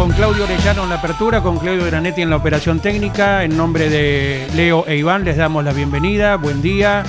[0.00, 3.44] Con Claudio Orellano en la apertura, con Claudio Granetti en la operación técnica.
[3.44, 6.36] En nombre de Leo e Iván les damos la bienvenida.
[6.36, 7.04] Buen día.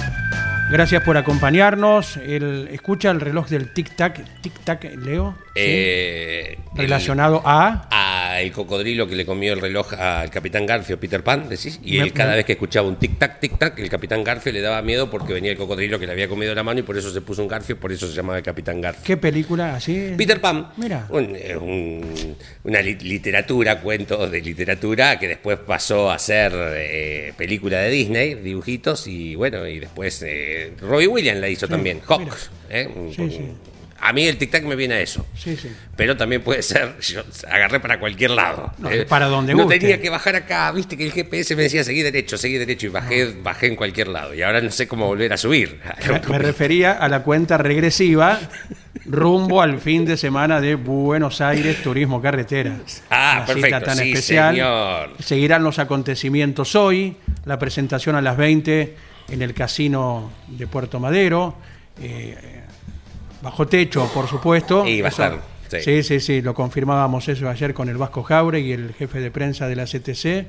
[0.71, 2.15] Gracias por acompañarnos.
[2.17, 4.23] El, ¿Escucha el reloj del tic-tac?
[4.41, 5.35] ¿Tic-tac, Leo?
[5.47, 5.51] ¿Sí?
[5.55, 7.87] Eh, Relacionado a...
[7.91, 11.97] a el cocodrilo que le comió el reloj al capitán Garfio, Peter Pan, decís, y
[11.97, 14.81] Me- él cada me- vez que escuchaba un tic-tac, tic-tac, el capitán Garfio le daba
[14.81, 17.19] miedo porque venía el cocodrilo que le había comido la mano y por eso se
[17.19, 19.03] puso un Garfio, por eso se llamaba el capitán Garfio.
[19.03, 19.75] ¿Qué película?
[19.75, 20.13] ¿Así?
[20.17, 21.05] Peter Pan, Mira.
[21.09, 27.33] un- eh, un- una li- literatura, cuento de literatura que después pasó a ser eh,
[27.35, 32.33] película de Disney, dibujitos, y bueno, y después eh, Robbie Williams la hizo también, Hawk.
[32.69, 32.89] ¿eh?
[33.15, 33.41] Sí, sí.
[34.03, 35.27] A mí el tic-tac me viene a eso.
[35.37, 35.69] Sí, sí.
[35.95, 38.73] Pero también puede ser, yo agarré para cualquier lado.
[38.79, 39.77] No, Eh, para donde No guste.
[39.79, 42.89] tenía que bajar acá, viste que el GPS me decía seguir derecho, seguir derecho y
[42.89, 44.33] bajé, bajé en cualquier lado.
[44.33, 45.79] Y ahora no sé cómo volver a subir.
[46.09, 48.39] Me, me refería a la cuenta regresiva
[49.05, 52.77] rumbo al fin de semana de Buenos Aires Turismo Carretera.
[53.11, 54.53] Ah, Una cita perfecto, tan sí, especial.
[54.55, 55.09] señor.
[55.19, 58.95] Seguirán los acontecimientos hoy, la presentación a las 20
[59.31, 61.55] en el casino de Puerto Madero,
[62.01, 62.35] eh,
[63.41, 64.85] bajo techo, por supuesto.
[64.85, 65.77] Y va a estar, sí.
[65.81, 69.31] sí, sí, sí, lo confirmábamos eso ayer con el Vasco Jaure y el jefe de
[69.31, 70.47] prensa de la CTC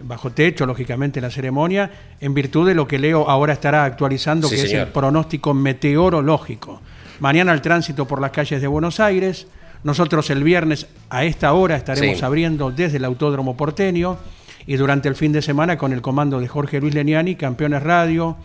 [0.00, 1.90] bajo techo, lógicamente, la ceremonia,
[2.20, 6.80] en virtud de lo que Leo ahora estará actualizando, Sí, que es el pronóstico meteorológico.
[7.20, 9.46] Mañana el tránsito por las calles de Buenos Aires.
[9.84, 12.24] Nosotros el viernes a esta hora estaremos Sí.
[12.24, 14.18] abriendo desde el Autódromo Porteño
[14.66, 18.36] y durante el fin de semana con el comando de Jorge Luis Leniani, Campeones Radio,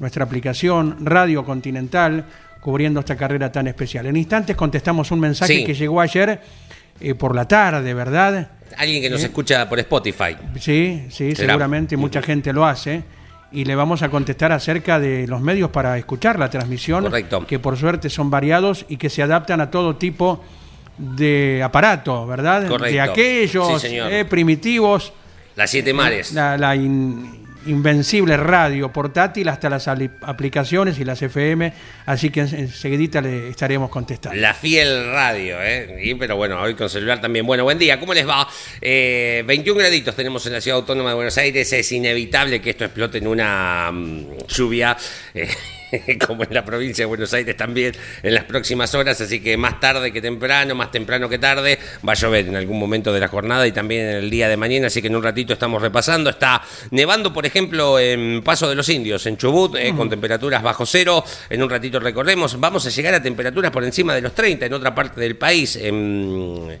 [0.00, 2.24] nuestra aplicación Radio Continental,
[2.60, 4.06] cubriendo esta carrera tan especial.
[4.06, 5.64] En instantes contestamos un mensaje Sí.
[5.64, 6.40] que llegó ayer
[7.00, 8.50] eh, por la tarde, ¿verdad?
[8.76, 9.26] Alguien que nos ¿Eh?
[9.26, 10.36] escucha por Spotify.
[10.58, 11.52] Sí, sí, Será.
[11.52, 13.02] seguramente mucha gente lo hace.
[13.50, 17.46] Y le vamos a contestar acerca de los medios para escuchar la transmisión, Correcto.
[17.46, 20.44] que por suerte son variados y que se adaptan a todo tipo
[20.98, 22.66] de aparato, ¿verdad?
[22.68, 22.92] Correcto.
[22.92, 25.12] De aquellos Sí, eh, primitivos,
[25.58, 26.32] Las siete mares.
[26.32, 31.72] la, la in- invencible radio portátil hasta las aplicaciones y las FM,
[32.06, 34.40] así que en- enseguidita le estaremos contestando.
[34.40, 35.98] La fiel radio, ¿eh?
[36.02, 37.44] Y, pero bueno, hoy con celular también.
[37.44, 38.48] Bueno, buen día, ¿cómo les va?
[38.80, 41.70] Eh, 21 graditos tenemos en la ciudad autónoma de Buenos Aires.
[41.72, 44.96] Es inevitable que esto explote en una mm, lluvia.
[45.34, 45.48] eh,
[46.26, 49.80] como en la provincia de Buenos Aires también en las próximas horas, así que más
[49.80, 53.28] tarde que temprano, más temprano que tarde, va a llover en algún momento de la
[53.28, 56.30] jornada y también en el día de mañana, así que en un ratito estamos repasando.
[56.30, 60.86] Está nevando, por ejemplo, en Paso de los Indios, en Chubut, eh, con temperaturas bajo
[60.86, 61.24] cero.
[61.50, 64.72] En un ratito recorremos, vamos a llegar a temperaturas por encima de los 30 en
[64.72, 65.76] otra parte del país.
[65.76, 66.78] En,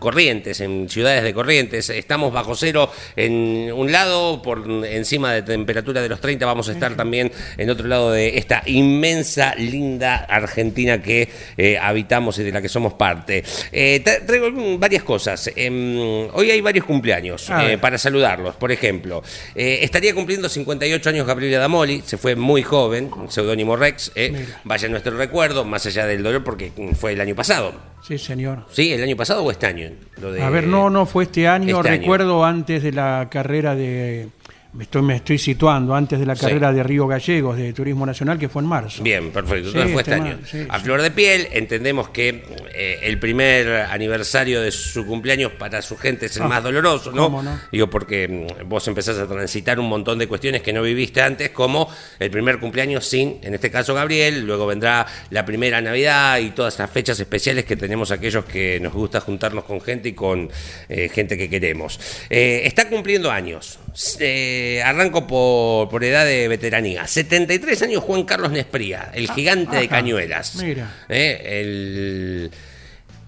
[0.00, 1.88] Corrientes, en ciudades de Corrientes.
[1.90, 6.44] Estamos bajo cero en un lado, por encima de temperatura de los 30.
[6.46, 12.38] Vamos a estar también en otro lado de esta inmensa, linda Argentina que eh, habitamos
[12.38, 13.44] y de la que somos parte.
[13.70, 15.50] Eh, tra- traigo varias cosas.
[15.54, 18.56] Em, hoy hay varios cumpleaños eh, para saludarlos.
[18.56, 19.22] Por ejemplo,
[19.54, 24.12] eh, estaría cumpliendo 58 años Gabriela Damoli, se fue muy joven, seudónimo Rex.
[24.14, 24.46] eh.
[24.64, 27.74] Vaya nuestro recuerdo, más allá del dolor, porque fue el año pasado.
[28.06, 28.64] Sí, señor.
[28.72, 28.92] ¿Sí?
[28.92, 29.89] ¿El año pasado o este año?
[30.20, 31.76] Lo de- A ver, no, no fue este año.
[31.78, 32.00] Este año.
[32.00, 34.28] Recuerdo antes de la carrera de.
[34.72, 36.42] Me estoy, me estoy situando, antes de la Sí.
[36.42, 39.02] carrera de Río Gallegos de Turismo Nacional, que fue en marzo.
[39.02, 39.64] Bien, perfecto.
[39.72, 40.38] Sí, Entonces fue este este año.
[40.46, 45.82] sí, a flor de piel, entendemos que eh, el primer aniversario de su cumpleaños para
[45.82, 47.24] su gente es el Ah, más doloroso, ¿no?
[47.24, 47.58] ¿cómo no?
[47.72, 48.28] Digo, porque
[48.62, 51.88] mm, vos empezás a transitar un montón de cuestiones que no viviste antes, como
[52.20, 56.78] el primer cumpleaños sin, en este caso, Gabriel, luego vendrá la primera Navidad y todas
[56.78, 60.48] las fechas especiales que tenemos aquellos que nos gusta juntarnos con gente y con
[60.88, 61.98] eh, gente que queremos.
[62.30, 63.80] Eh, está cumpliendo años.
[64.20, 67.06] Eh, arranco por, por edad de veteranía.
[67.06, 69.88] 73 años Juan Carlos Nespría, el gigante de.
[69.88, 70.56] Cañuelas.
[70.56, 70.90] Mira.
[71.08, 72.50] Eh, el,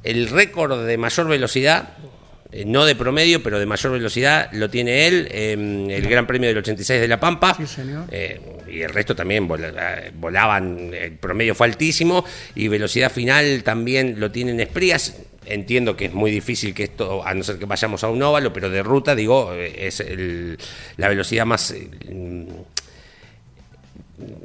[0.04, 1.90] el récord de mayor velocidad
[2.52, 6.48] eh, no de promedio, pero de mayor velocidad, lo tiene él, em, el Gran Premio
[6.48, 7.54] del 86 de La Pampa.
[7.56, 8.04] Sí, señor.
[8.10, 8.38] Eh,
[8.70, 12.24] y el resto también vola- volaban, el promedio fue altísimo,
[12.54, 15.14] y velocidad final también lo tienen Esprías.
[15.46, 18.52] Entiendo que es muy difícil que esto, a no ser que vayamos a un óvalo,
[18.52, 20.58] pero de ruta, digo, eh, es el-
[20.96, 21.74] la velocidad más...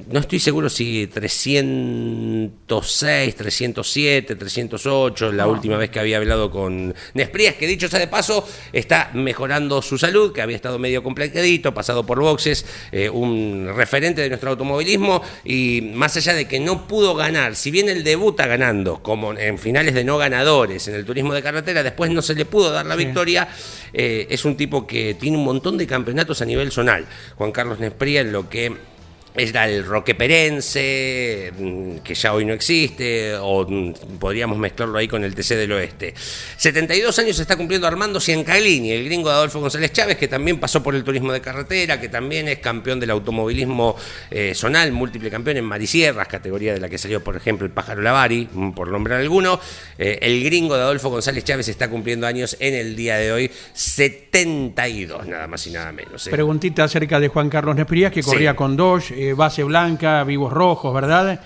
[0.10, 7.56] no estoy seguro si 306, 307, 308, la última vez que había hablado con Nesprías,
[7.56, 12.06] que dicho sea de paso, está mejorando su salud, que había estado medio complicadito, pasado
[12.06, 17.16] por boxes, eh, un referente de nuestro automovilismo, y más allá de que no pudo
[17.16, 21.34] ganar, si bien él debuta ganando, como en finales de no ganadores en el turismo
[21.34, 23.50] de carretera, después no se le pudo dar la victoria,
[23.94, 27.06] eh, es un tipo que tiene un montón de campeonatos a nivel zonal.
[27.36, 28.97] Juan Carlos Nespría en lo que
[29.40, 35.08] era el Roque Perense, mm, que ya hoy no existe, o mm, podríamos mezclarlo ahí
[35.08, 36.14] con el TC del Oeste.
[36.58, 40.82] 72 años está cumpliendo Armando Ciancaglini, el gringo de Adolfo González Chávez, que también pasó
[40.82, 43.96] por el turismo de carretera, que también es campeón del automovilismo
[44.32, 48.02] eh, zonal, múltiple campeón en Marisierras, categoría de la que salió, por ejemplo, el Pájaro
[48.02, 49.60] Lavari, mm, por nombrar alguno.
[50.00, 53.52] Eh, el gringo de Adolfo González Chávez está cumpliendo años en el día de hoy,
[53.74, 56.28] 72, nada más y nada menos.
[56.28, 56.32] eh.
[56.32, 58.30] Preguntita acerca de Juan Carlos Nesprías, que Sí.
[58.30, 61.40] corría con Dodge, eh, base blanca, vivos rojos, ¿verdad?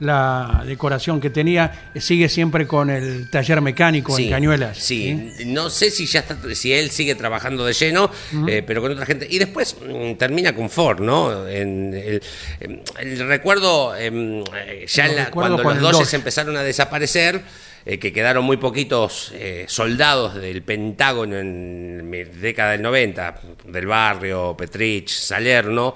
[0.00, 4.78] La decoración que tenía eh, sigue siempre con el taller mecánico en Cañuelas.
[4.78, 8.08] Sí, no sé si ya está, si él sigue trabajando de lleno,
[8.46, 9.26] eh, pero con otra gente.
[9.28, 11.48] Y después mm, termina con Ford, ¿no?
[11.48, 12.22] En el,
[12.60, 16.14] em, el recuerdo, em, eh, ya en la- cuando los el Dodges Dodge.
[16.14, 17.42] empezaron a desaparecer,
[17.84, 23.86] eh, que quedaron muy poquitos eh, soldados del Pentágono en mi década del 90, del
[23.86, 25.94] barrio, Petrich, Salerno,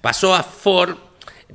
[0.00, 0.96] pasó a Ford.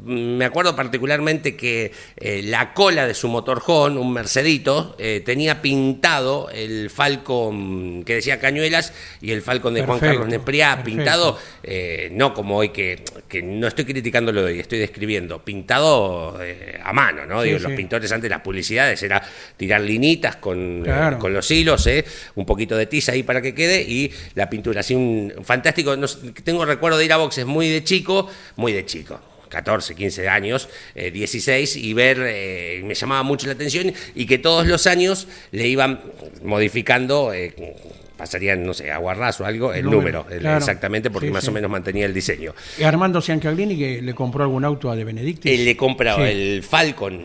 [0.04, 6.50] Me acuerdo particularmente que eh, la cola de su motorhome, un Mercedito, eh, tenía pintado
[6.50, 12.34] el Falcon que decía Cañuelas y el Falcon de Juan Carlos Nepriá, pintado eh, no
[12.34, 16.94] como hoy que, que no estoy criticando lo de hoy, estoy describiendo, pintado eh, a
[16.94, 17.42] mano, ¿no?
[17.42, 17.64] Sí, Digo, sí.
[17.66, 19.22] Los pintores antes las publicidades era
[19.58, 21.18] tirar linitas con, Claro.
[21.18, 22.06] eh, con los hilos, ¿eh?
[22.36, 26.08] un poquito de tiza ahí para que quede y la pintura, así un fantástico, no
[26.44, 29.20] tengo recuerdo de ir a boxes muy de chico, muy de chico.
[29.52, 34.38] 14, 15 años, eh, 16, y ver, eh, me llamaba mucho la atención, y que
[34.40, 36.02] todos los años le iban
[36.44, 37.54] modificando, eh,
[38.18, 40.58] pasarían, no sé, a guarraz o algo, el, número, número, el- claro.
[40.60, 41.50] exactamente, porque Sí, más sí.
[41.50, 42.54] o menos mantenía el diseño.
[42.78, 45.52] Y Armando Ciancaglini que le compró algún auto a De Benedictis.
[45.52, 46.22] Él le compra Sí.
[46.24, 47.24] el Falcon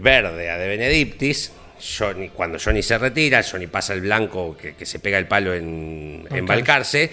[0.00, 1.52] verde a De Benedictis.
[1.80, 5.54] Johnny, cuando Johnny se retira, Johnny pasa el blanco que, que se pega el palo
[5.54, 7.08] en, en Balcarce.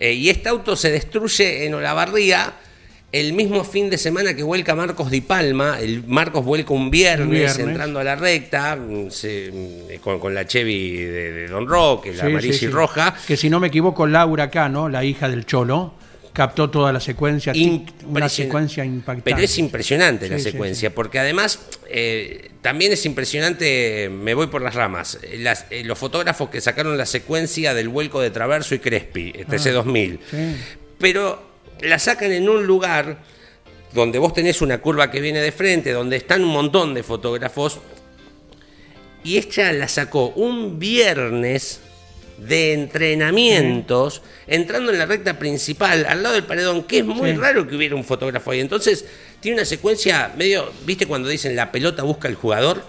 [0.00, 2.54] Eh, y este auto se destruye en Olavarría
[3.12, 5.80] el mismo fin de semana que vuelca Marcos Di Palma.
[5.80, 10.46] El Marcos vuelca un viernes, entrando a la recta mm, se- mm, con, con la
[10.46, 12.64] Chevy de, de Don Roque, la Sí, amarilla sí, sí.
[12.66, 13.14] y roja.
[13.26, 15.94] Que si no me equivoco, Laura Cano, la hija del Cholo,
[16.32, 17.52] captó toda la secuencia,
[18.06, 19.28] una secuencia impactante.
[19.32, 21.58] Pero es impresionante la secuencia, porque además
[21.88, 26.96] eh, también es impresionante, me voy por las ramas, las- eh, los fotógrafos que sacaron
[26.96, 30.56] la secuencia del vuelco de Traverso y Crespi, Ah, TC2000, sí.
[30.98, 31.49] pero
[31.82, 33.18] la sacan en un lugar
[33.92, 37.78] donde vos tenés una curva que viene de frente, donde están un montón de fotógrafos,
[39.24, 41.80] y ella la sacó un viernes
[42.38, 47.36] de entrenamientos, entrando en la recta principal, al lado del paredón, que es muy Sí.
[47.36, 48.60] raro que hubiera un fotógrafo ahí.
[48.60, 49.04] Entonces,
[49.40, 52.82] tiene una secuencia medio, ¿viste cuando dicen la pelota busca al jugador?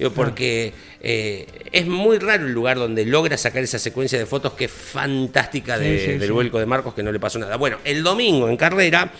[0.00, 4.54] Digo, porque eh, es muy raro el lugar donde logra sacar esa secuencia de fotos
[4.54, 6.32] que es fantástica de- Sí, sí, del sí.
[6.32, 7.56] vuelco de Marcos, que no le pasó nada.
[7.56, 9.12] Bueno, el domingo en carrera,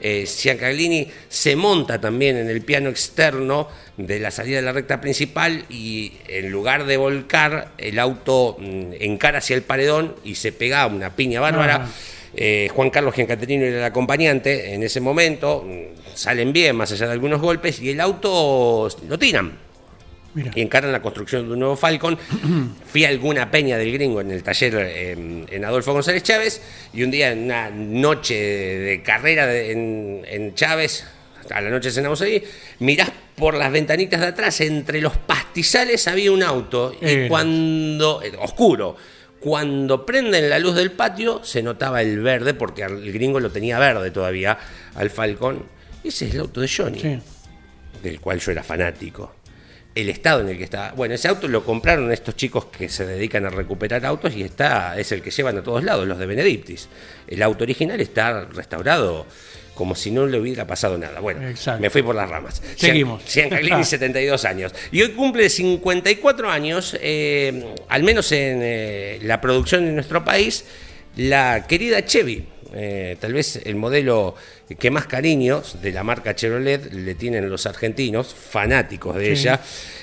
[0.00, 5.00] eh, Ciancaglini se monta también en el piano externo de la salida de la recta
[5.00, 10.52] principal y en lugar de volcar, el auto mm, encara hacia el paredón y se
[10.52, 11.88] pega una piña bárbara.
[12.34, 17.06] Eh, Juan Carlos Giancaterino era el acompañante en ese momento, mm, salen bien más allá
[17.06, 19.66] de algunos golpes y el auto lo tiran
[20.38, 20.50] Mira.
[20.54, 22.18] y encaran la construcción de un nuevo Falcon.
[22.86, 27.02] Fui a alguna peña del gringo en el taller eh, en Adolfo González Chávez y
[27.02, 31.04] un día en una noche de carrera de- en, en Chávez,
[31.50, 32.42] a la noche cenamos ahí,
[32.80, 37.28] mirás por las ventanitas de atrás, entre los pastizales había un auto y Era.
[37.28, 38.96] cuando, eh, oscuro,
[39.40, 43.78] cuando prenden la luz del patio se notaba el verde, porque el gringo lo tenía
[43.78, 44.58] verde todavía
[44.96, 45.64] al Falcon.
[46.02, 47.18] Ese es el auto de Johnny Sí.
[48.02, 49.34] del cual yo era fanático.
[50.00, 50.92] El estado en el que está.
[50.92, 54.96] Bueno, ese auto lo compraron estos chicos que se dedican a recuperar autos y está
[54.96, 56.88] es el que llevan a todos lados, los de Benedictis.
[57.26, 59.26] El auto original está restaurado
[59.74, 61.18] como si no le hubiera pasado nada.
[61.18, 61.80] Bueno, Exacto.
[61.80, 62.62] me fui por las ramas.
[62.76, 63.24] Seguimos.
[63.24, 64.72] Ciancaglini, 72 años.
[64.92, 70.64] Y hoy cumple 54 años, eh, al menos en eh, la producción de nuestro país,
[71.16, 72.46] la querida Chevy.
[72.74, 74.34] Eh, tal vez el modelo
[74.78, 79.42] que más cariños de la marca Chevrolet le tienen los argentinos, fanáticos de Sí.
[79.42, 79.60] ella.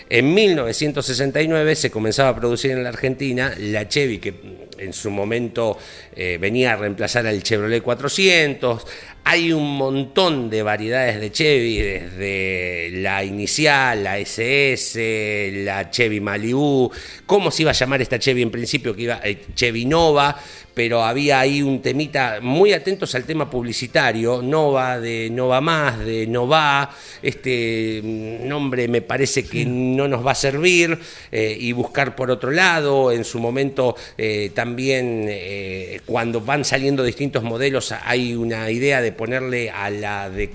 [0.10, 4.34] En 1969 se comenzaba a producir en la Argentina la Chevy, que
[4.78, 5.78] en su momento
[6.16, 8.86] eh, venía a reemplazar al Chevrolet 400.
[9.24, 16.92] Hay un montón de variedades de Chevy, desde la inicial, la SS, la Chevy Malibu.
[17.26, 18.96] ¿Cómo se iba a llamar esta Chevy en principio?
[18.96, 20.40] Que iba eh, Chevy Nova,
[20.75, 24.41] pero había ahí un temita muy atentos al tema publicitario.
[24.41, 26.94] Nova, de Nova Más, de Nova.
[27.22, 31.00] Este mm, nombre me parece que no nos va a servir
[31.32, 33.12] eh, y buscar por otro lado.
[33.13, 39.13] En su momento eh, también eh, cuando van saliendo distintos modelos hay una idea de
[39.13, 40.50] ponerle a la de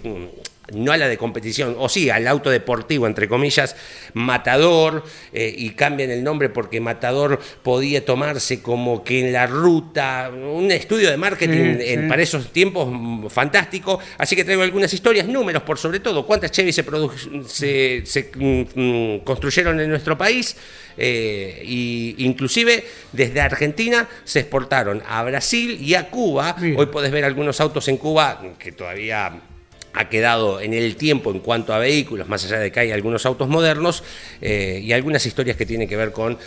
[0.73, 3.77] no a la de competición, o sí, al auto deportivo, entre comillas,
[4.15, 10.31] Matador, eh, y cambian el nombre porque Matador podía tomarse como que en la ruta,
[10.33, 12.09] un estudio de marketing Sí, en- sí.
[12.09, 16.51] para esos tiempos mm, fantástico, así que traigo algunas historias, números por sobre todo, cuántas
[16.53, 16.85] Chevy se,
[17.49, 20.57] se, se, mm, mm, construyeron en nuestro país,
[20.97, 26.79] eh, y inclusive desde Argentina se exportaron a Brasil y a Cuba, Mira.
[26.79, 29.33] hoy podés ver algunos autos en Cuba que todavía
[29.93, 33.27] ha quedado en el tiempo en cuanto a vehículos, más allá de que hay algunos
[33.27, 34.05] autos modernos
[34.41, 36.39] eh, y algunas historias que tienen que ver con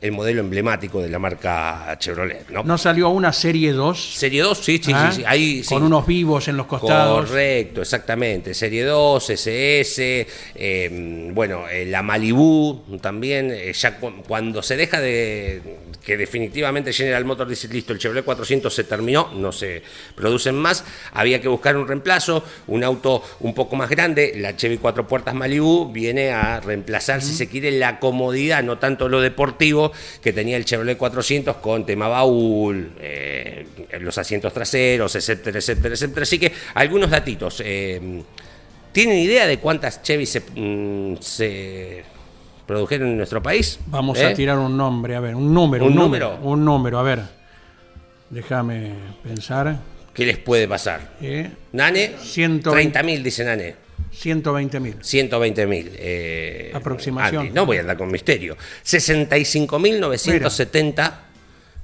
[0.00, 2.48] el modelo emblemático de la marca Chevrolet.
[2.50, 2.62] ¿no?
[2.62, 4.14] ¿No salió una serie 2?
[4.14, 5.10] Serie 2, sí, sí, ¿Ah?
[5.12, 5.68] sí, sí, ahí sí.
[5.74, 7.26] Con unos vivos en los costados.
[7.28, 8.54] Correcto, exactamente.
[8.54, 13.50] Serie 2, SS, eh, bueno, eh, la Malibu también.
[13.50, 15.60] eh, ya cu- cuando se deja de
[16.04, 19.82] que definitivamente General Motors dice, listo, el Chevrolet 400 se terminó, no se
[20.14, 24.78] producen más, había que buscar un reemplazo, un auto un poco más grande, la Chevy
[24.78, 29.89] Cuatro Puertas Malibu viene a reemplazar, si se quiere, la comodidad, no tanto lo deportivo,
[30.22, 33.66] que tenía el Chevrolet 400 con tema baúl, eh,
[34.00, 36.22] los asientos traseros, etcétera, etcétera, etcétera.
[36.22, 37.62] Así que algunos datitos.
[37.64, 38.22] eh,
[38.92, 42.02] ¿Tienen idea de cuántas Chevy se, mm, se
[42.66, 43.78] produjeron en nuestro país?
[43.86, 44.26] Vamos ¿Eh?
[44.26, 45.86] a tirar un nombre, a ver, un número.
[45.86, 46.30] ¿Un número?
[46.32, 46.50] número?
[46.50, 47.20] Un número, a ver.
[48.30, 48.92] Déjame
[49.22, 49.78] pensar.
[50.12, 51.12] ¿Qué les puede pasar?
[51.20, 51.50] ¿eh?
[51.72, 53.00] Nane, 120.
[53.00, 53.76] 30.000 dice Nane.
[54.12, 54.98] 120 mil.
[54.98, 55.90] 120.000.
[55.94, 57.54] Eh, Aproximación.
[57.54, 58.56] No voy a andar con misterio.
[58.84, 61.12] 65.970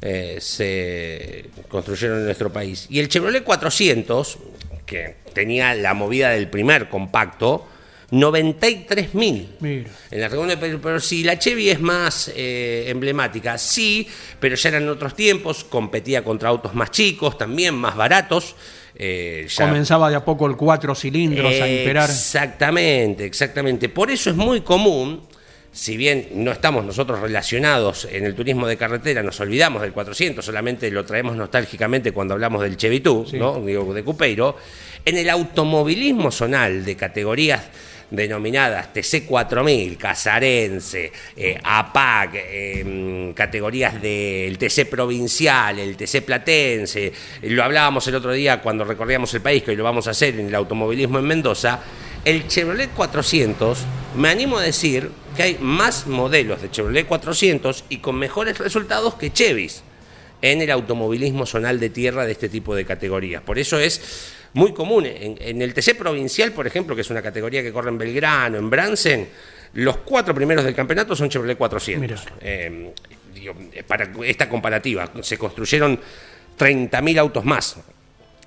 [0.03, 2.87] eh, se construyeron en nuestro país.
[2.91, 4.39] Y el Chevrolet 400,
[4.85, 7.67] que tenía la movida del primer compacto,
[8.11, 9.47] 93.000.
[9.61, 9.91] Mira.
[10.11, 14.07] En la segunda, pero, pero si la Chevy es más eh, emblemática, sí,
[14.39, 18.55] pero ya eran otros tiempos, competía contra autos más chicos, también más baratos.
[18.99, 22.09] Eh, ya- Comenzaba de a poco el cuatro cilindros a imperar.
[22.09, 23.89] Exactamente, exactamente.
[23.89, 25.23] Por eso es muy común,
[25.73, 30.45] si bien no estamos nosotros relacionados en el turismo de carretera, nos olvidamos del 400,
[30.45, 33.37] solamente lo traemos nostálgicamente cuando hablamos del Chevitú, Sí.
[33.39, 33.61] ¿no?
[33.61, 34.57] Digo, de Cupeiro,
[35.05, 37.63] en el automovilismo zonal de categorías
[38.11, 48.07] denominadas TC4000, Casarense, eh, APAC, mm, categorías del TC provincial, el TC platense, lo hablábamos
[48.09, 50.55] el otro día cuando recorríamos el país, que hoy lo vamos a hacer en el
[50.55, 51.81] automovilismo en Mendoza,
[52.25, 53.79] el Chevrolet 400,
[54.17, 59.15] me animo a decir que hay más modelos de Chevrolet 400 y con mejores resultados
[59.15, 59.83] que Chevys
[60.43, 63.43] en el automovilismo zonal de tierra de este tipo de categorías.
[63.43, 65.07] Por eso es muy común.
[65.07, 68.59] En, en el TC provincial, por ejemplo, que es una categoría que corre en Belgrano,
[68.59, 69.29] en Bransen,
[69.75, 72.01] los cuatro primeros del campeonato son Chevrolet 400.
[72.01, 72.23] Mira.
[72.41, 72.93] Eh,
[73.35, 73.55] digo,
[73.87, 76.01] para esta comparativa, se construyeron
[76.59, 77.77] 30.000 autos más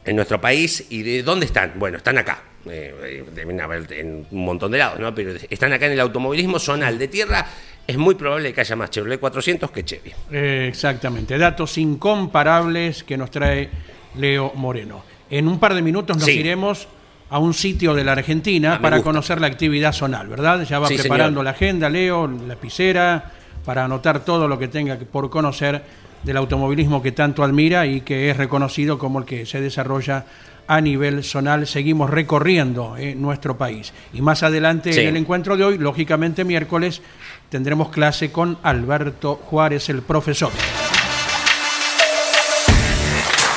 [0.03, 0.87] en nuestro país.
[0.89, 1.73] ¿Y de dónde están?
[1.75, 2.43] Bueno, están acá.
[2.65, 5.13] Eh, eh, deben haber en un montón de lados, ¿no?
[5.13, 7.45] Pero están acá en el automovilismo zonal de tierra.
[7.85, 10.11] Es muy probable que haya más Chevrolet 400 que Chevy.
[10.31, 11.37] Eh, exactamente.
[11.37, 13.69] Datos incomparables que nos trae
[14.15, 15.03] Leo Moreno.
[15.29, 16.31] En un par de minutos nos Sí.
[16.39, 16.87] iremos
[17.29, 20.63] a un sitio de la Argentina Ah, para conocer la actividad zonal, ¿verdad?
[20.63, 21.43] Ya va Sí, preparando señor.
[21.45, 23.31] la agenda, Leo, la lapicera,
[23.63, 25.83] para anotar todo lo que tenga por conocer
[26.23, 30.25] del automovilismo que tanto admira y que es reconocido como el que se desarrolla
[30.67, 31.67] a nivel zonal.
[31.67, 33.93] Seguimos recorriendo eh, nuestro país.
[34.13, 35.01] Y más adelante Sí.
[35.01, 37.01] en el encuentro de hoy, lógicamente miércoles,
[37.49, 40.51] tendremos clase con Alberto Juárez, el profesor.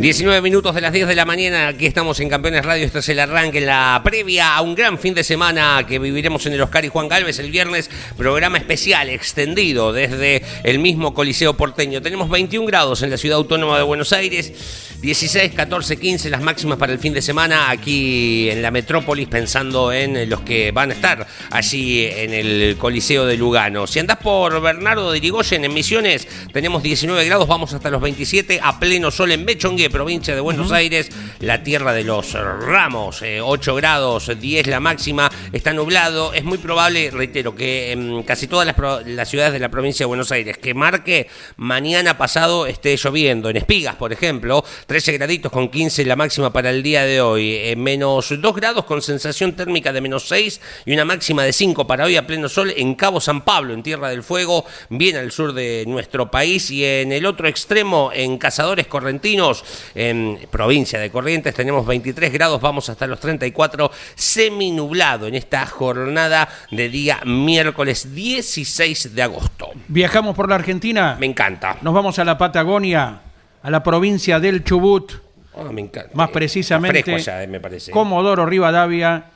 [0.00, 3.08] 19 minutos de las 10 de la mañana, aquí estamos en Campeones Radio, este es
[3.10, 6.86] el arranque, la previa a un gran fin de semana que viviremos en el Oscar
[6.86, 12.00] y Juan Galvez el viernes, programa especial, extendido desde el mismo Coliseo porteño.
[12.00, 16.78] Tenemos 21 grados en la ciudad autónoma de Buenos Aires, 16, 14, 15 las máximas
[16.78, 20.94] para el fin de semana aquí en la metrópolis, pensando en los que van a
[20.94, 23.86] estar allí en el Coliseo de Lugano.
[23.86, 28.60] Si andás por Bernardo de Irigoyen en Misiones, tenemos 19 grados, vamos hasta los 27
[28.62, 33.70] a pleno sol en Bechongue provincia de Buenos Aires, la tierra de los ramos, 8
[33.70, 38.66] eh, grados, 10 la máxima, está nublado, es muy probable, reitero, que en casi todas
[38.66, 43.56] las, ciudades de la provincia de Buenos Aires, que marque mañana pasado esté lloviendo, en
[43.56, 47.76] Espigas, por ejemplo, 13 graditos con 15 la máxima para el día de hoy, eh,
[47.76, 52.04] menos 2 grados con sensación térmica de menos 6 y una máxima de 5 para
[52.04, 55.52] hoy a pleno sol en Cabo San Pablo, en Tierra del Fuego, bien al sur
[55.52, 61.54] de nuestro país y en el otro extremo, en Cazadores Correntinos, en provincia de Corrientes
[61.54, 69.14] tenemos 23 grados, vamos hasta los 34, seminublado en esta jornada de día miércoles 16
[69.14, 69.70] de agosto.
[69.88, 71.16] Viajamos por la Argentina.
[71.18, 71.76] Me encanta.
[71.82, 73.20] Nos vamos a la Patagonia,
[73.62, 75.12] a la provincia del Chubut.
[75.56, 76.10] Ah, me encanta.
[76.14, 77.90] Más precisamente, allá, me parece.
[77.90, 79.30] Comodoro Rivadavia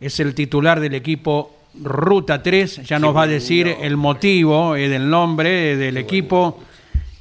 [0.00, 2.82] es el titular del equipo Ruta 3.
[2.84, 6.58] Ya nos va a decir el motivo eh, del nombre eh, del equipo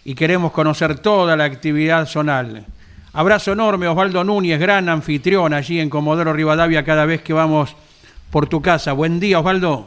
[0.03, 2.65] y queremos conocer toda la actividad zonal.
[3.13, 7.75] Abrazo enorme, Osvaldo Núñez, gran anfitrión allí en Comodoro Rivadavia cada vez que vamos
[8.31, 8.93] por tu casa.
[8.93, 9.85] Buen día, Osvaldo.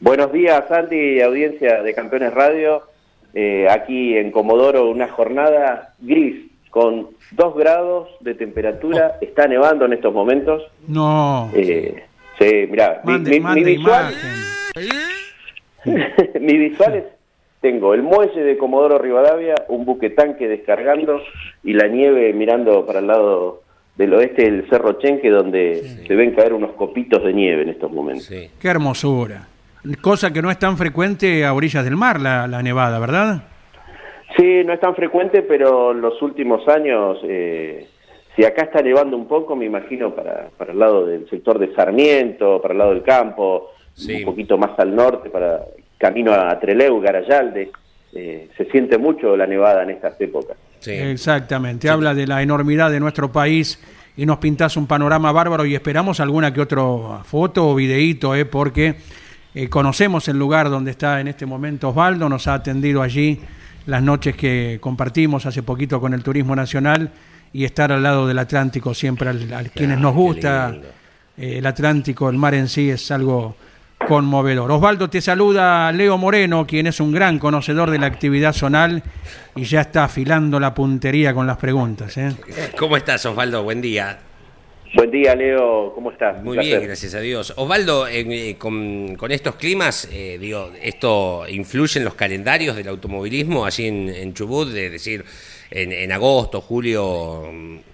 [0.00, 2.82] Buenos días, Santi audiencia de Campeones Radio.
[3.34, 9.12] Eh, aquí en Comodoro una jornada gris con dos grados de temperatura.
[9.14, 9.24] Oh.
[9.24, 10.62] Está nevando en estos momentos.
[10.88, 11.50] No.
[11.54, 12.02] Eh,
[12.38, 13.18] sí, mira, mi,
[13.62, 14.14] visual...
[16.40, 17.04] mi visual es
[17.62, 21.22] tengo el muelle de Comodoro Rivadavia, un buque tanque descargando
[21.62, 23.62] y la nieve mirando para el lado
[23.96, 27.90] del oeste del Cerro Chenque, donde se ven caer unos copitos de nieve en estos
[27.90, 28.28] momentos.
[28.28, 29.46] Qué hermosura.
[30.00, 33.42] Cosa que no es tan frecuente a orillas del mar, la, nevada, ¿verdad?
[34.36, 37.86] Sí, no es tan frecuente, pero los últimos años, eh,
[38.34, 41.72] si acá está nevando un poco, me imagino para, para el lado del sector de
[41.74, 43.70] Sarmiento, para el lado del campo,
[44.08, 45.60] un poquito más al norte, para
[46.02, 47.70] camino a Treleu, Garayalde.
[48.12, 50.56] Eh, se siente mucho la nevada en estas épocas.
[50.84, 53.80] Exactamente, habla de la enormidad de nuestro país
[54.16, 56.82] y nos pintas un panorama bárbaro y esperamos alguna que otra
[57.22, 58.96] foto o videíto, eh, porque
[59.54, 63.40] eh, conocemos el lugar donde está en este momento Osvaldo, nos ha atendido allí
[63.86, 67.10] las noches que compartimos hace poquito con el Turismo Nacional
[67.52, 69.34] y estar al lado del Atlántico siempre a,
[69.72, 70.74] quienes nos gusta
[71.36, 73.54] eh, el Atlántico, el mar en sí es algo
[74.06, 74.70] conmovedor.
[74.70, 79.02] Osvaldo, te saluda Leo Moreno, quien es un gran conocedor de la actividad zonal
[79.56, 82.16] y ya está afilando la puntería con las preguntas.
[82.16, 82.32] ¿eh?
[82.78, 83.62] ¿Cómo estás, Osvaldo?
[83.62, 84.18] Buen día.
[84.94, 85.92] Buen día, Leo.
[85.94, 86.42] ¿Cómo estás?
[86.42, 87.54] Muy bien, gracias a Dios.
[87.56, 93.86] Osvaldo, eh, con, estos climas, eh, digo, ¿esto influye en los calendarios del automovilismo allí
[93.86, 94.68] en, Chubut?
[94.68, 95.24] De decir,
[95.70, 97.50] en, agosto, julio,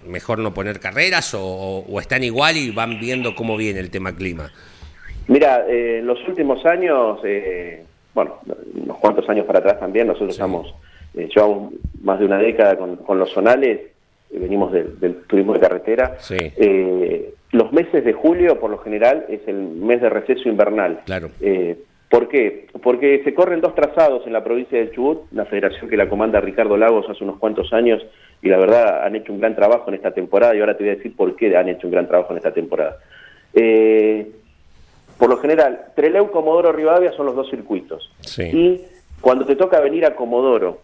[0.07, 1.41] mejor no poner carreras o,
[1.89, 4.51] o están igual y van viendo cómo viene el tema clima?
[5.29, 8.39] Mira, eh, en los últimos años, eh, bueno,
[8.75, 10.75] unos cuantos años para atrás también, nosotros estamos,
[11.15, 13.81] eh, llevamos más de una década con, los zonales,
[14.31, 16.17] venimos del, turismo de carretera.
[17.53, 21.01] los meses de julio, por lo general, es el mes de receso invernal.
[21.05, 21.31] Claro.
[22.09, 22.67] ¿Por qué?
[22.83, 26.41] Porque se corren dos trazados en la provincia de Chubut, la federación que la comanda
[26.41, 28.03] Ricardo Lagos hace unos cuantos años,
[28.41, 30.93] y la verdad han hecho un gran trabajo en esta temporada, y ahora te voy
[30.93, 32.97] a decir por qué han hecho un gran trabajo en esta temporada.
[33.53, 34.27] Eh,
[35.19, 38.11] por lo general, Treleu, Comodoro, Rivadavia son los dos circuitos.
[38.39, 38.81] Y
[39.21, 40.81] cuando te toca venir a Comodoro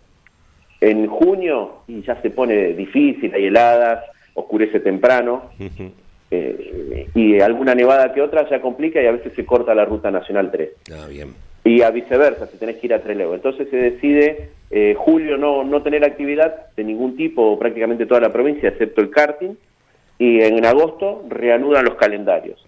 [0.81, 5.51] en junio, y ya se pone difícil, hay heladas, oscurece temprano,
[6.31, 10.11] eh, y alguna nevada que otra ya complica y a veces se corta la ruta
[10.11, 10.70] nacional 3.
[10.92, 11.33] Ah, bien.
[11.62, 13.35] Y a viceversa, si tenés que ir a Trelew.
[13.35, 18.33] Entonces se decide eh, julio no, no tener actividad de ningún tipo, prácticamente toda la
[18.33, 19.55] provincia, excepto el karting,
[20.18, 22.66] y en agosto reanudan los calendarios.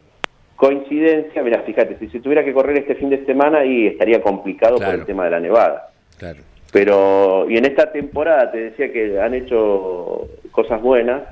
[0.56, 4.76] Coincidencia, mira, fíjate, si se tuviera que correr este fin de semana y estaría complicado
[4.78, 5.90] por el tema de la nevada.
[6.18, 6.38] Claro.
[6.72, 11.22] Pero, y en esta temporada te decía que han hecho cosas buenas,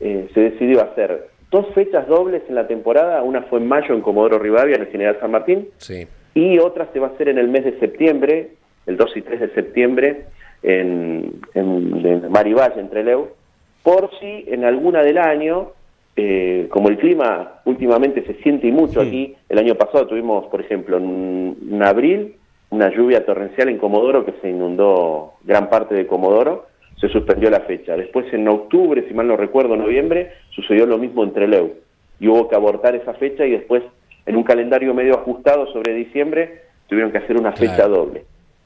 [0.00, 4.00] eh, se decidió hacer dos fechas dobles en la temporada, una fue en mayo en
[4.00, 6.06] Comodoro Rivadavia, en el General San Martín, Sí.
[6.34, 8.50] y otra se va a hacer en el mes de septiembre,
[8.86, 10.24] el 2 y 3 de septiembre,
[10.62, 13.28] en, en, en Marivalle, en Trelew,
[13.82, 15.72] por si en alguna del año,
[16.22, 20.60] eh, como el clima últimamente se siente y mucho aquí, el año pasado tuvimos, por
[20.60, 22.34] ejemplo, en, en abril,
[22.68, 26.66] una lluvia torrencial en Comodoro que se inundó gran parte de Comodoro,
[27.00, 27.96] se suspendió la fecha.
[27.96, 31.72] Después en octubre, si mal no recuerdo, noviembre, sucedió lo mismo en Trelew.
[32.20, 33.82] Y hubo que abortar esa fecha y después,
[34.26, 38.24] en un calendario medio ajustado sobre diciembre, tuvieron que hacer una fecha doble.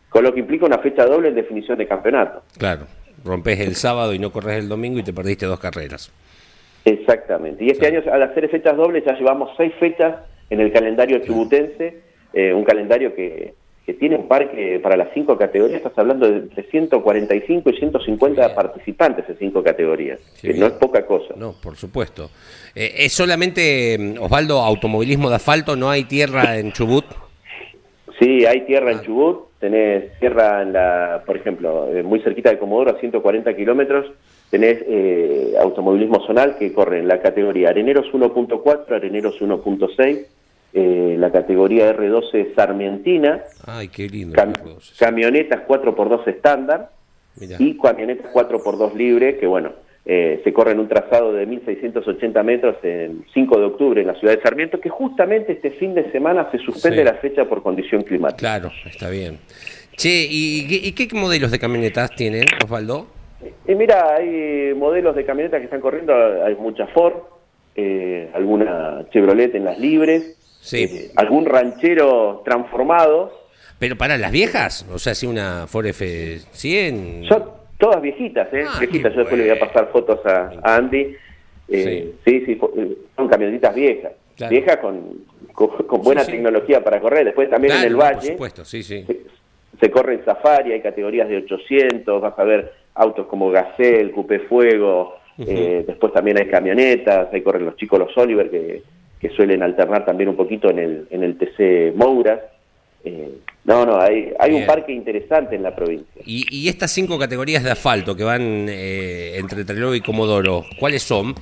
[0.09, 2.43] Con lo que implica una fecha doble en definición de campeonato.
[2.59, 2.87] Claro.
[3.25, 6.12] Rompes el sábado y no corres el domingo y te perdiste dos carreras.
[6.85, 7.64] Exactamente.
[7.64, 10.16] Y este año, al hacer fechas dobles, ya llevamos seis fechas
[10.51, 12.01] en el calendario chubutense,
[12.33, 13.55] eh, un calendario que,
[13.87, 18.40] que tiene un parque para las cinco categorías, estás hablando de entre 145 y 150
[18.42, 18.55] Bien.
[18.55, 20.61] participantes en cinco categorías, que bien.
[20.61, 21.35] no es poca cosa.
[21.37, 22.31] No, por supuesto.
[22.75, 25.77] Eh, ¿Es solamente, mm, Osvaldo, automovilismo de asfalto?
[25.77, 27.05] ¿No hay tierra en Chubut?
[28.18, 32.59] Sí, hay tierra en Chubut, tenés tierra en la, por ejemplo, eh, muy cerquita de
[32.59, 34.07] Comodoro, a 140 kilómetros,
[34.55, 40.27] tenés eh, automovilismo zonal que corre en la categoría Areneros 1.4, Areneros 1.6,
[40.75, 44.37] eh, la categoría R12 Sarmientina, Ay, qué lindo.
[44.37, 44.55] cam-
[44.97, 46.90] camionetas 4x2 estándar
[47.40, 47.57] Mirá.
[47.59, 49.73] y camionetas 4x2 libre, que bueno,
[50.07, 54.14] eh, se corre en un trazado de 1.680 metros el 5 de octubre en la
[54.14, 57.05] ciudad de Sarmiento, que justamente este fin de semana se suspende Sí.
[57.05, 58.38] la fecha por condición climática.
[58.38, 59.38] Claro, está bien.
[59.97, 63.09] Che, ¿y, qué- y qué modelos de camionetas tienen, Osvaldo?
[63.68, 67.14] Y mira, hay modelos de camionetas que están corriendo, hay mucha Ford,
[67.77, 70.85] eh, alguna Chevrolet en las libres, Sí.
[70.85, 73.42] eh, algún ranchero transformado,
[73.79, 77.29] Pero para las viejas, o sea, si una Ford F100...
[77.29, 77.44] son
[77.79, 78.64] todas viejitas, ¿eh?
[78.66, 81.14] Ah, viejitas, yo después le voy a pasar fotos a, a Andy.
[81.68, 84.51] Eh, sí, sí, eh, son camionetitas viejas, Claro.
[84.51, 86.33] viejas con, con, con buena Sí, sí.
[86.37, 88.33] tecnología para correr, después también Claro, en el no, Por valle.
[88.33, 89.05] supuesto, sí, sí.
[89.07, 89.20] se,
[89.81, 94.40] se corre en Safari, hay categorías de 800, vas a ver autos como Gazelle, Coupé
[94.40, 98.83] Fuego, eh, después también hay camionetas, ahí corren los chicos los Oliver que,
[99.20, 102.40] que suelen alternar también un poquito en el, en el TC Mouras.
[103.04, 103.30] Eh,
[103.64, 106.22] no, no, hay, hay un parque interesante en la provincia.
[106.24, 111.02] Y, y estas cinco categorías de asfalto que van eh, entre Trelew y Comodoro, ¿cuáles
[111.02, 111.35] son?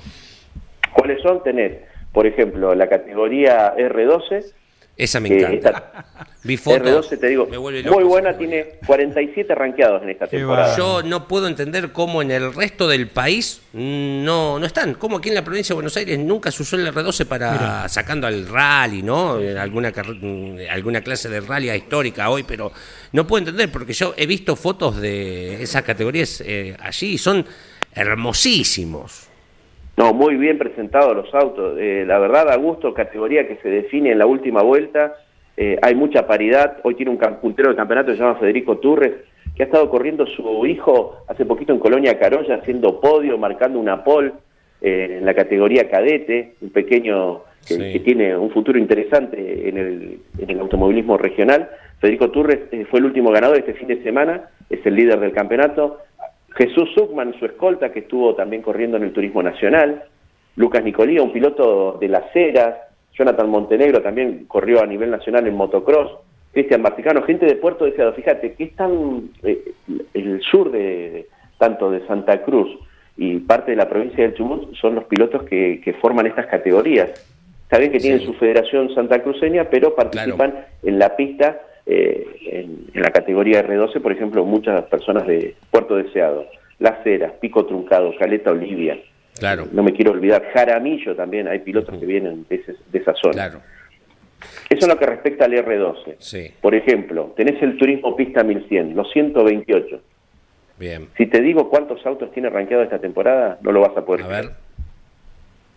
[0.94, 1.42] ¿Cuáles son?
[1.42, 1.78] Tenés,
[2.12, 4.52] por ejemplo, la categoría R12,
[4.96, 6.04] Esa me que encanta.
[6.58, 7.10] fotos.
[7.10, 10.76] R12 te digo, me vuelve loco muy buena, tiene 47 rankeados en esta Qué temporada.
[10.76, 14.94] Yo no puedo entender cómo en el resto del país no, no están.
[14.94, 18.26] Como aquí en la provincia de Buenos Aires nunca se usó el R12 para sacando
[18.26, 19.40] al rally, ¿no?
[19.40, 22.70] Eh, Alguna, mm, alguna clase de rally histórica hoy, pero
[23.12, 27.46] no puedo entender porque yo he visto fotos de esas categorías eh, allí y son
[27.94, 29.31] hermosísimos.
[29.96, 31.76] No, muy bien presentados los autos.
[31.78, 35.14] Eh, la verdad, a gusto, categoría que se define en la última vuelta.
[35.56, 36.78] Eh, hay mucha paridad.
[36.82, 39.12] Hoy tiene un puntero del campeonato que se llama Federico Turres,
[39.54, 44.02] que ha estado corriendo su hijo hace poquito en Colonia Carolla, haciendo podio, marcando una
[44.02, 44.32] pole
[44.80, 47.92] eh, en la categoría cadete, un pequeño que, Sí.
[47.92, 51.68] que tiene un futuro interesante en el, en el automovilismo regional.
[52.00, 55.32] Federico Turres eh, fue el último ganador este fin de semana, es el líder del
[55.32, 55.98] campeonato.
[56.54, 60.04] Jesús Zuckman, su escolta, que estuvo también corriendo en el Turismo Nacional.
[60.56, 62.76] Lucas Nicolía, un piloto de las Heras.
[63.14, 66.12] Jonathan Montenegro también corrió a nivel nacional en motocross.
[66.52, 68.12] Cristian Marticano, gente de Puerto Deseado.
[68.12, 69.72] Fíjate que es tan eh,
[70.12, 71.26] el sur de,
[71.58, 72.68] tanto de Santa Cruz
[73.16, 77.10] y parte de la provincia del Chubut son los pilotos que, que forman estas categorías.
[77.70, 83.10] Saben que tienen su federación santacruceña, pero participan en la pista eh, en, en la
[83.10, 86.46] categoría R12, por ejemplo, muchas personas de Puerto Deseado,
[86.78, 88.98] Las Heras, Pico Truncado, Caleta Olivia.
[89.38, 93.14] Claro, No me quiero olvidar, Jaramillo también, hay pilotos que vienen de, ese- de esa
[93.14, 93.32] zona.
[93.32, 93.60] claro.
[94.68, 96.16] Eso es lo que respecta al R12.
[96.18, 100.00] Sí, Por ejemplo, tenés el Turismo Pista 1100, los 128.
[100.78, 101.08] bien.
[101.16, 104.28] Si te digo cuántos autos tiene rankeado esta temporada, no lo vas a poder A
[104.28, 104.50] ver.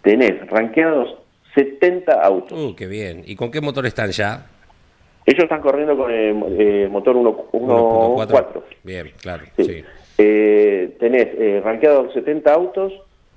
[0.02, 1.16] Tenés rankeados
[1.56, 2.60] 70 autos.
[2.60, 3.24] Uh, qué bien.
[3.26, 4.48] ¿Y con qué motor están ya?
[5.26, 8.62] Ellos están corriendo con el eh, motor 1.4.
[8.84, 9.64] Bien, claro, Sí.
[9.64, 9.84] sí.
[10.18, 12.94] Eh, tenés eh, rankeados 70 autos,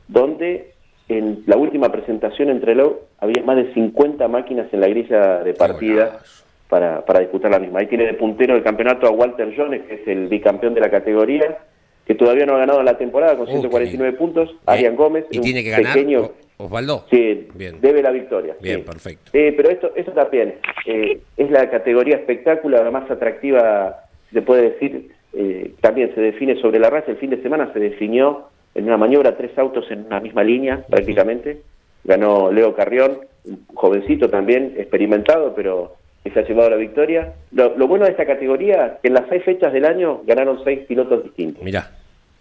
[0.06, 0.72] donde
[1.08, 5.54] en la última presentación entre LOW había más de 50 máquinas en la grilla de
[5.54, 6.20] partida
[6.68, 7.80] para, para disputar la misma.
[7.80, 10.90] Ahí tiene de puntero el campeonato a Walter Jones, que es el bicampeón de la
[10.90, 11.58] categoría,
[12.06, 14.54] que todavía no ha ganado la temporada con Uh, 149 qué puntos.
[14.66, 17.06] Arian Gómez, ¿Y un tiene que ganar pequeño- O- Osvaldo?
[17.10, 17.80] Sí, Bien.
[17.80, 18.54] debe la victoria.
[18.60, 18.82] Bien, sí.
[18.84, 19.30] perfecto.
[19.32, 24.70] Eh, pero esto, esto también eh, es la categoría espectáculo, la más atractiva, se puede
[24.70, 27.12] decir, eh, también se define sobre la raza.
[27.12, 30.84] El fin de semana se definió en una maniobra tres autos en una misma línea
[30.88, 31.62] prácticamente.
[32.04, 35.94] ganó Leo Carrión, un jovencito también, experimentado, pero
[36.24, 37.34] que se ha llevado la victoria.
[37.52, 40.80] Lo, lo bueno de esta categoría que en las seis fechas del año ganaron seis
[40.88, 41.62] pilotos distintos.
[41.62, 41.90] Mirá,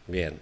[0.08, 0.34] bien.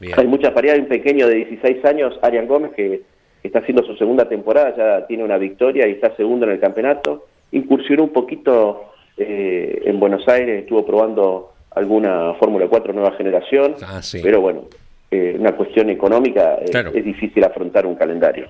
[0.00, 0.14] Bien.
[0.18, 3.02] Hay mucha paridad, hay un pequeño de 16 años, Arián Gómez, que
[3.42, 7.26] está haciendo su segunda temporada, ya tiene una victoria y está segundo en el campeonato.
[7.52, 14.02] Incursionó un poquito eh, en Buenos Aires, estuvo probando alguna Fórmula 4 nueva generación, Ah,
[14.02, 14.20] sí.
[14.22, 14.62] pero bueno,
[15.10, 16.90] eh, una cuestión económica eh, Claro.
[16.94, 18.48] es difícil afrontar un calendario.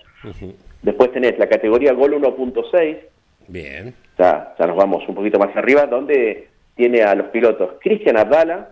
[0.82, 2.96] Después tenés la categoría Gol 1.6,
[3.48, 3.94] Bien.
[4.18, 8.70] ya, ya nos vamos un poquito más arriba, donde tiene a los pilotos Cristian Abdala,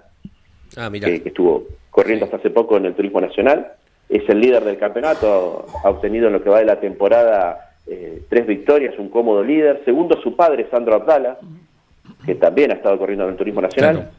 [0.76, 3.72] Ah, que estuvo corriendo hasta hace poco en el Turismo Nacional,
[4.08, 8.22] es el líder del campeonato, ha obtenido en lo que va de la temporada eh,
[8.28, 9.82] tres victorias, un cómodo líder.
[9.84, 11.38] Segundo, su padre, Sandro Abdala,
[12.26, 13.94] que también ha estado corriendo en el Turismo Nacional.
[13.94, 14.10] Claro.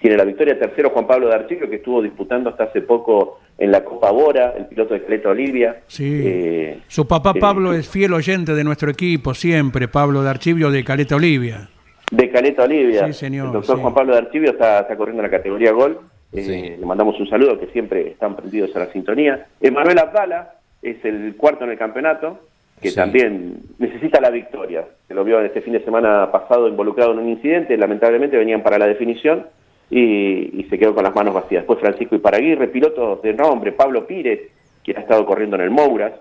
[0.00, 0.58] Tiene la victoria.
[0.58, 4.64] Tercero, Juan Pablo D'Archillo, que estuvo disputando hasta hace poco en la Copa Bora, el
[4.64, 5.82] piloto de Caleta Olivia.
[5.88, 6.22] Sí.
[6.24, 10.70] Eh, Su papá eh, Pablo es fiel oyente de nuestro equipo, siempre, Pablo de Archivio
[10.70, 11.68] de Caleta Olivia.
[12.10, 13.08] De Caleta Olivia.
[13.08, 13.82] Sí, señor, El doctor sí.
[13.82, 15.98] Juan Pablo de Archivio está, está corriendo en la categoría Gol.
[16.32, 16.76] Eh.
[16.78, 19.46] Le mandamos un saludo, que siempre están prendidos a la sintonía.
[19.60, 22.38] Emanuel Abdala es el cuarto en el campeonato,
[22.80, 22.96] que Sí.
[22.96, 24.84] también necesita la victoria.
[25.08, 27.76] Se lo vio en este fin de semana pasado involucrado en un incidente.
[27.76, 29.46] Lamentablemente venían para la definición
[29.90, 31.62] y, y se quedó con las manos vacías.
[31.62, 34.40] Después Francisco Iparaguirre, pilotos de nombre, Pablo Pírez,
[34.84, 36.12] que ha estado corriendo en el Mouras.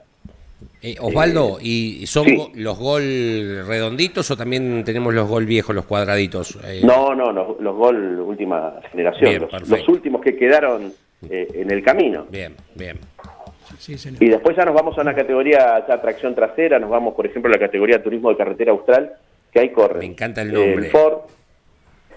[0.82, 2.52] Eh, Osvaldo, ¿y son sí.
[2.56, 3.02] los gol
[3.68, 6.58] redonditos o también tenemos los gol viejos, los cuadraditos?
[6.64, 10.94] Eh, No, no, los, los gol última generación, Bien, los, últimos que quedaron
[11.30, 12.26] eh, en el camino.
[12.30, 12.98] Bien, bien.
[13.80, 14.24] Sí, señor.
[14.24, 17.52] Y después ya nos vamos a una categoría ya tracción trasera, nos vamos, por ejemplo,
[17.52, 19.14] a la categoría turismo de carretera austral,
[19.52, 20.00] que ahí corre.
[20.00, 20.90] Me encanta el nombre.
[20.90, 21.20] Ford,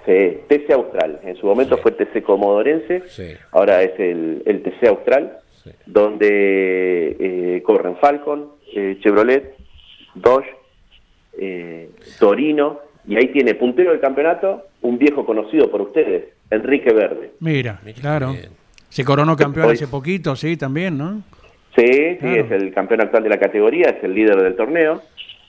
[0.06, 1.20] sí, TC Austral.
[1.24, 3.34] En su momento fue TC Comodorense, Sí.
[3.52, 5.70] ahora es el, el TC Austral, Sí.
[5.86, 9.56] donde eh, corren Falcon, eh, Chevrolet,
[10.14, 10.46] Dodge,
[11.38, 17.32] eh, Torino, y ahí tiene puntero del campeonato, un viejo conocido por ustedes, Enrique Verde.
[17.40, 18.32] Mira, Mira, claro.
[18.32, 18.50] bien.
[18.88, 21.22] Se coronó campeón Hoy- hace poquito, sí, también, ¿no?
[21.76, 21.86] Sí,
[22.20, 25.02] sí, es el campeón actual de la categoría, es el líder del torneo,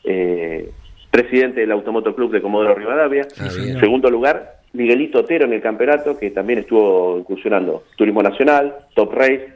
[0.03, 0.69] eh,
[1.09, 3.27] presidente del Automoto Club de Comodoro Rivadavia.
[3.39, 3.49] Ah.
[3.79, 9.53] Segundo lugar, Miguelito Otero en el campeonato, que también estuvo incursionando Turismo Nacional, Top Race.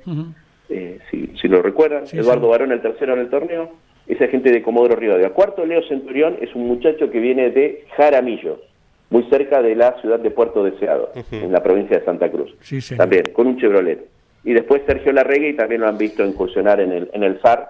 [0.70, 2.08] Eh, si, si lo recuerdan.
[2.08, 2.52] Sí, Eduardo sí.
[2.52, 3.72] Barón, el tercero en el torneo.
[4.08, 5.32] Esa gente de Comodoro Rivadavia.
[5.32, 8.62] Cuarto, Leo Centurión, es un muchacho que viene de Jaramillo,
[9.10, 12.56] muy cerca de la ciudad de Puerto Deseado, en la provincia de Santa Cruz.
[12.62, 12.96] Sí.
[12.96, 14.06] También, con un Chevrolet.
[14.44, 17.68] Y después Sergio Larregui también lo han visto incursionar en el, en el FAR,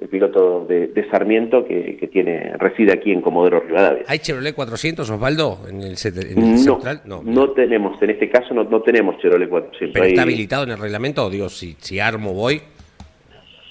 [0.00, 4.04] el piloto de, de Sarmiento que, que tiene reside aquí en Comodoro Rivadavia.
[4.06, 7.02] ¿Hay Chevrolet 400, Osvaldo, en el, sete- en el No, Central?
[7.06, 9.92] no, tenemos, en este caso no, no tenemos Chevrolet 400.
[9.92, 11.24] ¿Pero Hay- está habilitado en el reglamento?
[11.26, 12.60] O digo, si, si armo voy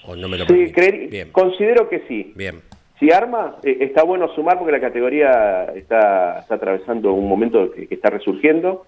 [0.06, 2.32] o no me lo Sí, creer- Bien, considero que sí.
[2.36, 2.60] bien.
[3.00, 7.86] Si arma, eh, está bueno sumar porque la categoría está, está atravesando un momento que,
[7.86, 8.84] que está resurgiendo.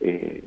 [0.00, 0.42] Eh,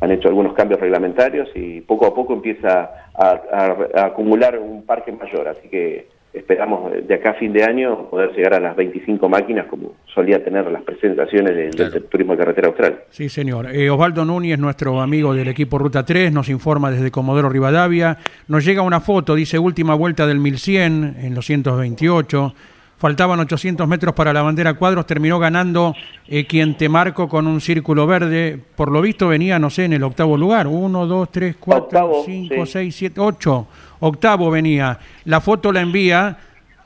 [0.00, 4.84] han hecho algunos cambios reglamentarios y poco a poco empieza a, a- a acumular un
[4.84, 5.48] parque mayor.
[5.48, 9.64] Así que esperamos de acá a fin de año poder llegar a las 25 máquinas
[9.68, 12.02] como solía tener las presentaciones del.
[12.10, 13.00] Turismo de Carretera Austral.
[13.08, 13.74] Sí, señor.
[13.74, 18.18] Eh, Osvaldo Núñez, nuestro amigo del equipo Ruta 3, nos informa desde Comodoro Rivadavia.
[18.48, 22.54] Nos llega una foto, dice última vuelta del 1100 en los 128.
[22.98, 25.04] Faltaban 800 metros para la bandera cuadros.
[25.06, 25.94] Terminó ganando
[26.28, 28.58] eh, quien te marco con un círculo verde.
[28.74, 30.66] Por lo visto venía, no sé, en el octavo lugar.
[30.66, 32.72] Uno, dos, tres, cuatro, Octavo, cinco, sí.
[32.72, 33.66] seis, siete, ocho.
[34.00, 34.98] Octavo venía.
[35.24, 36.38] La foto la envía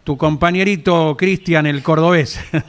[0.03, 2.40] tu compañerito Cristian, el cordobés.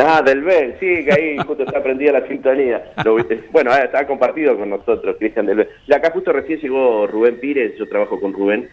[0.00, 2.92] Ah, del B, sí, que ahí justo está prendida la sintonía.
[3.04, 5.68] Lo- eh, bueno, ah, está compartido con nosotros, Cristian del B.
[5.88, 8.68] Y acá justo recién llegó Rubén Pires, yo trabajo con Rubén,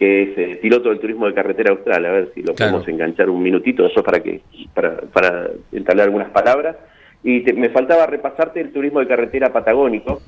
[0.00, 2.04] que es eh, piloto del turismo de carretera austral.
[2.06, 2.72] A ver si lo Claro.
[2.72, 4.40] podemos enganchar un minutito, eso para que
[4.74, 6.74] para, para entablar algunas palabras.
[7.22, 10.22] Y te- me faltaba repasarte el turismo de carretera patagónico,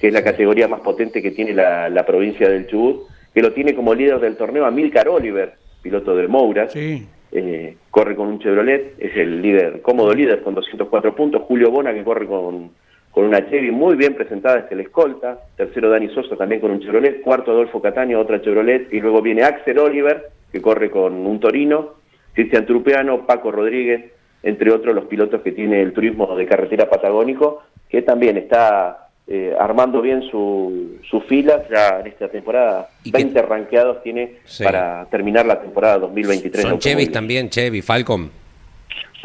[0.00, 3.52] que es la categoría más potente que tiene la, la provincia del Chubut, que lo
[3.52, 6.72] tiene como líder del torneo Amílcar Oliver, piloto del Mouras.
[6.72, 7.06] Sí.
[7.30, 11.42] Eh, corre con un Chevrolet, es el líder, cómodo líder con 204 puntos.
[11.42, 12.72] Julio Bona que corre con,
[13.12, 15.38] con una Chevy muy bien presentada, es el escolta.
[15.56, 17.20] Tercero Dani Sosa también con un Chevrolet.
[17.20, 18.92] Cuarto Adolfo Cataño, otra Chevrolet.
[18.92, 21.94] Y luego viene Axel Oliver que corre con un Torino.
[22.32, 27.62] Cristian Trupeano, Paco Rodríguez, entre otros los pilotos que tiene el turismo de carretera patagónico,
[27.90, 32.88] que también está eh, armando bien su, su fila ya en esta temporada.
[33.04, 34.64] Y que- 20 ranqueados tiene Sí.
[34.64, 36.64] para terminar la temporada 2023.
[36.64, 38.30] de Son Chevys también, Chevy, Falcon.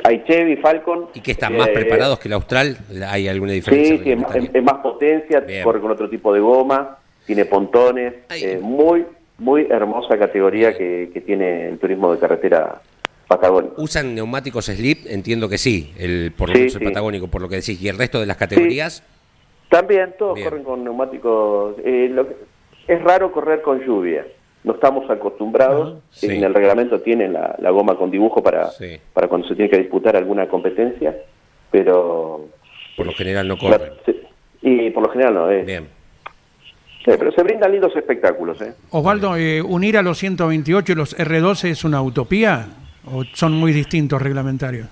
[0.03, 1.07] Hay Chevy, Falcon.
[1.13, 2.77] ¿Y que están más eh, preparados que el Austral?
[3.07, 3.97] ¿Hay alguna diferencia?
[3.97, 5.63] Sí, sí, es, más potencia, Bien.
[5.63, 9.05] corre con otro tipo de goma, tiene pontones, eh, muy
[9.39, 12.81] muy hermosa categoría que, que tiene el turismo de carretera
[13.27, 13.81] patagónico.
[13.81, 15.05] ¿Usan neumáticos slip?
[15.07, 17.81] Entiendo que sí, el, por lo menos el patagónico, por lo que decís.
[17.81, 19.03] ¿Y el resto de las categorías?
[19.69, 21.75] También, todos corren con neumáticos.
[21.83, 22.27] Eh, lo
[22.87, 24.25] es raro correr con lluvia.
[24.67, 25.99] No estamos acostumbrados.
[26.21, 28.69] En el reglamento tienen la, goma con dibujo para,
[29.13, 31.15] para cuando se tiene que disputar alguna competencia,
[31.71, 32.49] pero...
[32.97, 33.93] Por lo general no corren.
[34.61, 35.49] y por lo general no.
[35.49, 35.87] es Bien.
[37.05, 38.61] pero se brindan lindos espectáculos.
[38.61, 38.73] ¿eh?
[38.89, 42.67] Osvaldo, eh, ¿unir a los 128 y los R12 es una utopía
[43.05, 44.89] o son muy distintos reglamentarios?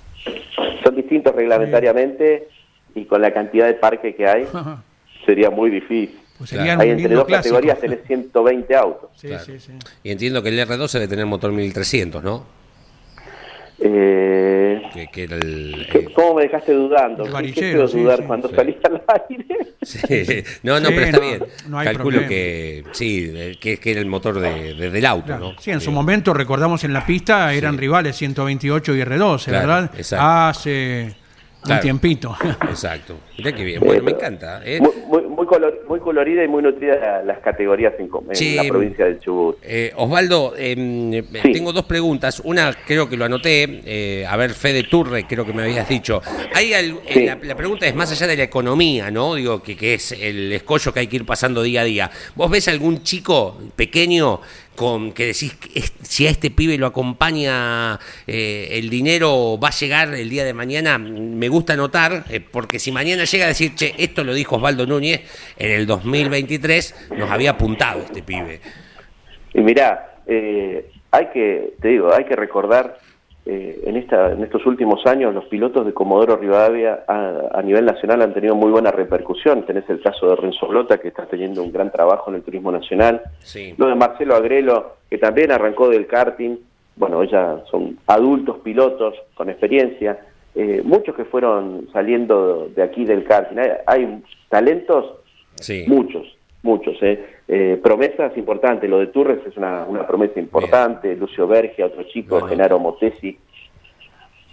[0.86, 2.48] Son distintos reglamentariamente
[2.94, 4.48] y con la cantidad de parque que hay
[5.26, 6.18] sería muy difícil.
[6.38, 9.10] Pues hay entre dos categorías tenés 120 autos.
[9.16, 9.72] Sí, sí, sí.
[10.04, 12.46] Y entiendo que el R2 debe tener motor 1300, ¿no?
[13.78, 17.26] Eh, que, era el, ¿Cómo me dejaste dudando?
[17.54, 19.46] ¿Qué dudar cuando salí al aire?
[20.64, 21.44] No, no, pero está bien.
[21.84, 25.54] Calculo que sí, que, que, era el motor de, del auto, ¿no?
[25.60, 29.92] Sí, en su momento, recordamos en la pista, eran rivales 128 y R12, ¿verdad?
[30.18, 31.16] Hace
[31.68, 32.36] un tiempito.
[32.70, 33.18] Exacto.
[33.38, 33.82] Mira qué bien.
[33.82, 34.62] Bueno, me encanta.
[34.64, 34.80] ¿eh?
[34.80, 38.10] Muy, muy, muy, colorida y muy nutrida las categorías en,
[38.56, 39.58] la provincia del Chubut.
[39.64, 42.42] Eh, Osvaldo, em, tengo dos preguntas.
[42.44, 43.82] Una creo que lo anoté.
[43.86, 46.22] Eh, a ver, Fede Turre, creo que me habías dicho.
[46.54, 49.36] Hay la, la, pregunta es más allá de la economía, ¿no?
[49.36, 52.12] Digo, que, que es el escollo que hay que ir pasando día a día.
[52.36, 54.42] ¿Vos ves algún chico pequeño
[54.76, 55.58] con que decís
[56.02, 60.54] si a este pibe lo acompaña eh, el dinero va a llegar el día de
[60.54, 64.58] mañana, me gusta notar, eh, porque si mañana llega a decir, che, esto lo dijo
[64.58, 65.22] Osvaldo Núñez,
[65.58, 68.60] en el 2023 nos había apuntado este pibe.
[69.54, 72.98] Y mirá, eh, hay que, te digo, hay que recordar
[73.48, 78.24] eh, en, esta, en estos últimos años los pilotos de Comodoro Rivadavia a, nivel nacional
[78.24, 79.68] han tenido muy buena repercusión.
[79.68, 82.72] Tenés el caso de Renzo Blota, que está teniendo un gran trabajo en el turismo
[82.72, 83.22] nacional.
[83.78, 86.58] Lo de Marcelo Agrelo, que también arrancó del karting.
[86.96, 90.18] Bueno, ya son adultos pilotos con experiencia.
[90.56, 93.58] Eh, muchos que fueron saliendo de aquí del karting.
[93.86, 95.18] Hay, talentos,
[95.88, 96.98] muchos, muchos.
[97.02, 97.24] Eh.
[97.48, 102.80] Eh, promesas importantes, lo de Turres es una, promesa importante, Lucio Bergia, otro chico, Genaro
[102.80, 103.38] Motesi,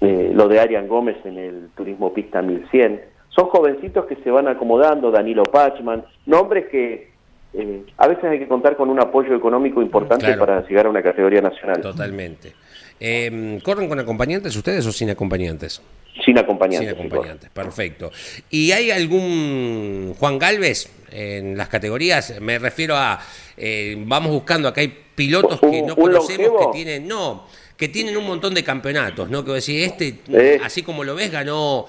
[0.00, 3.00] eh, lo de Arian Gómez en el Turismo Pista 1100.
[3.30, 7.12] Son jovencitos que se van acomodando, Danilo Pachman, nombres que
[7.54, 11.02] eh, a veces hay que contar con un apoyo económico importante para llegar a una
[11.02, 11.80] categoría nacional.
[11.80, 12.52] Totalmente.
[13.00, 15.82] Em, ¿Corren con acompañantes ustedes o sin acompañantes?
[16.24, 16.90] Sin acompañantes.
[16.90, 18.10] Sin acompañantes, perfecto.
[18.50, 22.40] ¿Y hay algún Juan Galvez en las categorías?
[22.40, 23.18] Me refiero a,
[23.56, 27.46] eh, vamos buscando, acá hay pilotos que no conocemos que tienen, no,
[27.76, 29.44] que tienen un montón de campeonatos, ¿no?
[29.44, 31.86] Que decir, este, así como lo ves, ganó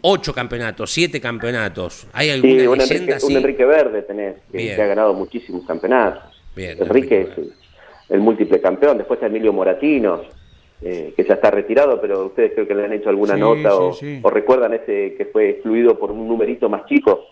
[0.00, 2.06] ocho campeonatos, siete campeonatos.
[2.12, 6.34] ¿Hay alguna un leyenda Enrique, Un Enrique Verde tenés, que, ha ganado muchísimos campeonatos.
[6.56, 7.28] Bien, Enrique, es
[8.08, 8.98] el, múltiple campeón.
[8.98, 10.22] Después está Emilio Moratino
[10.82, 14.30] eh, que ya está retirado, pero ustedes creo que le han hecho alguna nota o,
[14.30, 17.26] recuerdan ese que fue excluido por un numerito más chico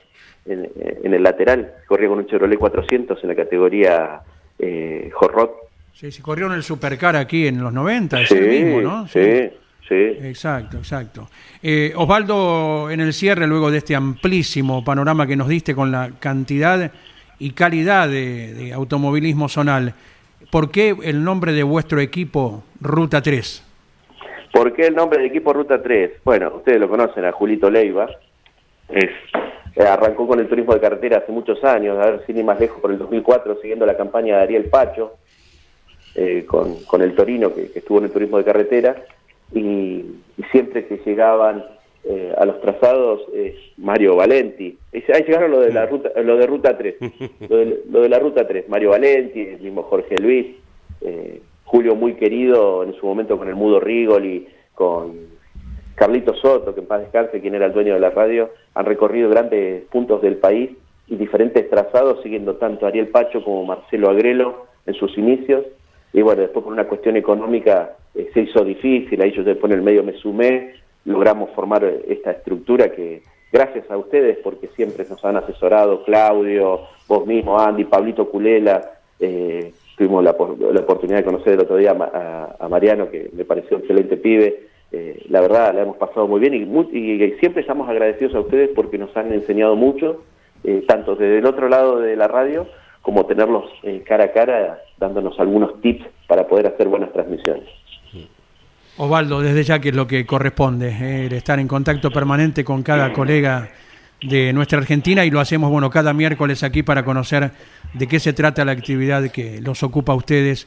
[0.45, 4.21] en, el lateral, corría con un Chevrolet 400 en la categoría
[4.59, 5.11] eh.
[5.95, 9.09] Sí, sí, corrió en el Supercar aquí en los 90, es el mismo, ¿no?
[9.09, 9.51] Sí,
[9.89, 9.95] sí.
[9.95, 11.29] Exacto, exacto.
[11.63, 16.11] Eh, Osvaldo, en el cierre, luego de este amplísimo panorama que nos diste con la
[16.21, 16.93] cantidad
[17.39, 19.95] y calidad de automovilismo zonal,
[20.51, 23.65] ¿Por qué el nombre de vuestro equipo Ruta 3?
[24.53, 26.23] ¿Por qué el nombre del equipo Ruta 3?
[26.25, 28.09] Bueno, ustedes lo conocen, a Julito Leiva.
[28.89, 29.11] Es,
[29.77, 32.59] eh, arrancó con el turismo de carretera hace muchos años, a ver si ni más
[32.59, 35.17] lejos por el 2004, siguiendo la campaña de Ariel Pacho,
[36.15, 38.97] eh, con, el Torino, que, estuvo en el turismo de carretera,
[39.53, 40.03] y
[40.51, 41.63] siempre que llegaban
[42.11, 44.79] eh, a los trazados es Mario Valenti.
[44.93, 46.95] Ahí llegaron lo de la ruta, lo de ruta 3,
[47.91, 50.47] lo de, la ruta 3, Mario Valenti, el mismo Jorge Luis,
[51.03, 55.19] eh, Julio muy querido en su momento con el Mudo Rigoli, con
[55.97, 59.29] Carlito Soto, que en paz descanse, quien era el dueño de la radio, han recorrido
[59.29, 60.71] grandes puntos del país
[61.09, 65.67] y diferentes trazados, siguiendo tanto a Ariel Pacho como Marcelo Agrelo en sus inicios.
[66.15, 69.81] Y bueno, después por una cuestión económica eh, se hizo difícil, ahí yo después en
[69.81, 70.73] el medio me sumé,
[71.09, 77.27] logramos formar esta estructura que gracias a ustedes, porque siempre nos han asesorado, Claudio, vos
[77.27, 83.11] mismo, Andy, Pablito Culela, eh, tuvimos la, oportunidad de conocer el otro día a, Mariano,
[83.11, 87.31] que me pareció un excelente pibe, eh, la verdad la hemos pasado muy bien y,
[87.41, 90.23] siempre estamos agradecidos a ustedes porque nos han enseñado mucho,
[90.65, 92.67] eh, tanto desde el otro lado de la radio
[93.03, 93.65] como tenerlos
[94.05, 97.69] cara a cara dándonos algunos tips para poder hacer buenas transmisiones.
[98.99, 102.83] Osvaldo, desde ya que es lo que corresponde, eh, el estar en contacto permanente con
[102.83, 103.71] cada colega
[104.21, 107.53] de nuestra Argentina y lo hacemos, bueno, cada miércoles aquí para conocer
[107.95, 110.67] de qué se trata la actividad que los ocupa a ustedes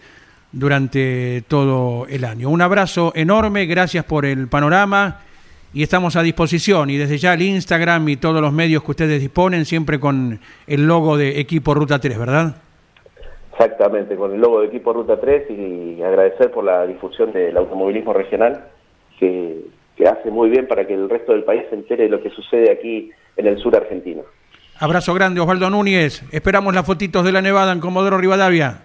[0.53, 2.49] durante todo el año.
[2.49, 5.19] Un abrazo enorme, gracias por el panorama
[5.73, 9.19] y estamos a disposición y desde ya el Instagram y todos los medios que ustedes
[9.19, 12.55] disponen siempre con el logo de Equipo Ruta 3, ¿verdad?
[13.51, 18.13] Exactamente, con el logo de Equipo Ruta 3 y agradecer por la difusión del automovilismo
[18.13, 18.65] regional
[19.19, 22.21] que, que hace muy bien para que el resto del país se entere de lo
[22.21, 24.23] que sucede aquí en el sur argentino.
[24.79, 26.23] Abrazo grande, Osvaldo Núñez.
[26.31, 28.81] Esperamos las fotitos de la Nevada en Comodoro Rivadavia.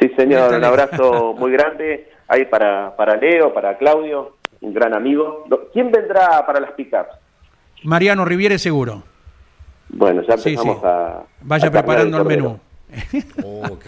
[0.00, 5.44] Sí, señor, un abrazo muy grande ahí para, para Leo, para Claudio, un gran amigo.
[5.72, 7.10] ¿Quién vendrá para las pickups?
[7.84, 9.02] Mariano Riviere seguro.
[9.90, 11.22] Bueno, ya empezamos a...
[11.42, 12.60] Vaya preparando el, menú.
[13.44, 13.78] Oh,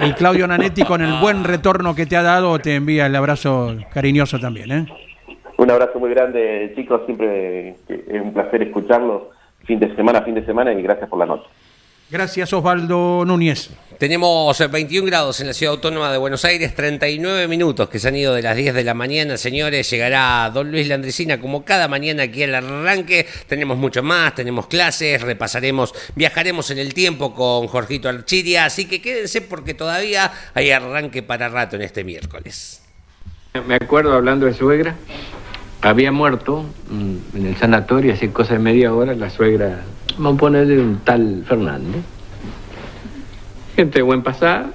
[0.00, 3.76] y Claudio Nanetti, con el buen retorno que te ha dado, te envía el abrazo
[3.92, 4.72] cariñoso también.
[4.72, 4.86] ¿eh?
[5.56, 7.02] Un abrazo muy grande, chicos.
[7.06, 9.22] Siempre es un placer escucharlos
[9.64, 11.46] fin de semana, fin de semana y gracias por la noche.
[12.10, 13.70] Gracias, Osvaldo Núñez.
[13.98, 18.16] Tenemos 21 grados en la ciudad autónoma de Buenos Aires, 39 minutos que se han
[18.16, 19.36] ido de las 10 de la mañana.
[19.38, 23.26] Señores, llegará don Luis Landricina como cada mañana aquí al arranque.
[23.46, 28.66] Tenemos mucho más, tenemos clases, repasaremos, viajaremos en el tiempo con Jorgito Archiria.
[28.66, 32.82] Así que quédense porque todavía hay arranque para rato en este miércoles.
[33.66, 34.96] Me acuerdo hablando de suegra,
[35.84, 39.84] había muerto mm, en el sanatorio hace cosa de media hora la suegra
[40.16, 42.02] Vamos a ponerle un tal Fernández.
[43.74, 44.66] Gente de buen pasar,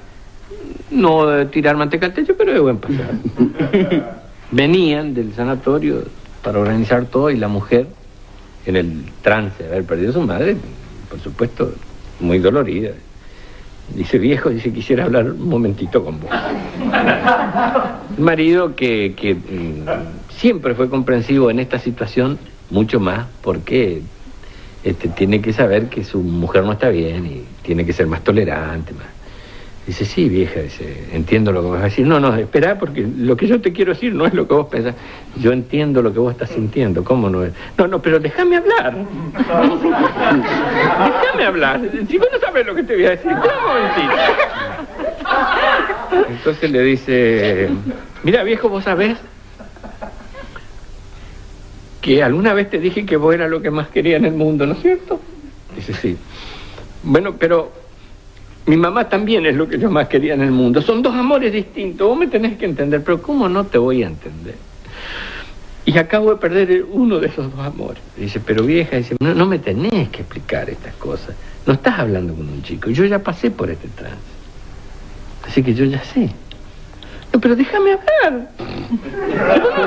[0.91, 3.11] no de tirar manteca al techo, pero de buen pasar.
[4.51, 6.03] Venían del sanatorio
[6.43, 7.87] para organizar todo y la mujer,
[8.65, 10.57] en el trance de haber perdido a su madre,
[11.09, 11.71] por supuesto,
[12.19, 12.91] muy dolorida.
[13.95, 16.29] Dice, viejo, dice, quisiera hablar un momentito con vos.
[18.17, 19.85] El marido que, que mm,
[20.39, 24.01] siempre fue comprensivo en esta situación, mucho más, porque
[24.83, 28.23] este, tiene que saber que su mujer no está bien y tiene que ser más
[28.23, 28.93] tolerante.
[28.93, 29.07] Más.
[29.85, 32.07] Dice, sí, vieja, dice, entiendo lo que vas a decir.
[32.07, 34.67] No, no, espera, porque lo que yo te quiero decir no es lo que vos
[34.67, 34.95] pensás.
[35.41, 37.51] Yo entiendo lo que vos estás sintiendo, ¿cómo no es?
[37.77, 38.95] No, no, pero déjame hablar.
[41.21, 41.81] déjame hablar.
[42.07, 43.31] Si vos no sabes lo que te voy a decir,
[46.29, 47.69] Entonces le dice,
[48.23, 49.17] mira, viejo, vos sabés
[52.01, 54.65] que alguna vez te dije que vos eras lo que más quería en el mundo,
[54.65, 55.19] ¿no es cierto?
[55.75, 56.17] Dice, sí.
[57.03, 57.71] Bueno, pero
[58.65, 60.81] mi mamá también es lo que yo más quería en el mundo.
[60.81, 64.07] Son dos amores distintos, vos me tenés que entender, pero ¿cómo no te voy a
[64.07, 64.55] entender?
[65.85, 68.01] Y acabo de perder uno de esos dos amores.
[68.15, 71.35] Dice, pero vieja, dice, no, no me tenés que explicar estas cosas.
[71.65, 74.17] No estás hablando con un chico, yo ya pasé por este trance.
[75.47, 76.29] Así que yo ya sé.
[77.31, 78.49] No, pero déjame hablar.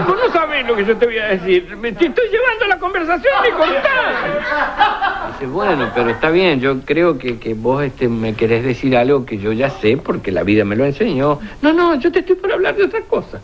[0.07, 1.67] Vos no sabés lo que yo te voy a decir.
[1.69, 5.33] te estoy llevando la conversación y contás.
[5.33, 6.61] Dice, bueno, pero está bien.
[6.61, 10.31] Yo creo que, que vos este, me querés decir algo que yo ya sé porque
[10.31, 11.41] la vida me lo enseñó.
[11.63, 13.41] No, no, yo te estoy por hablar de otra cosa.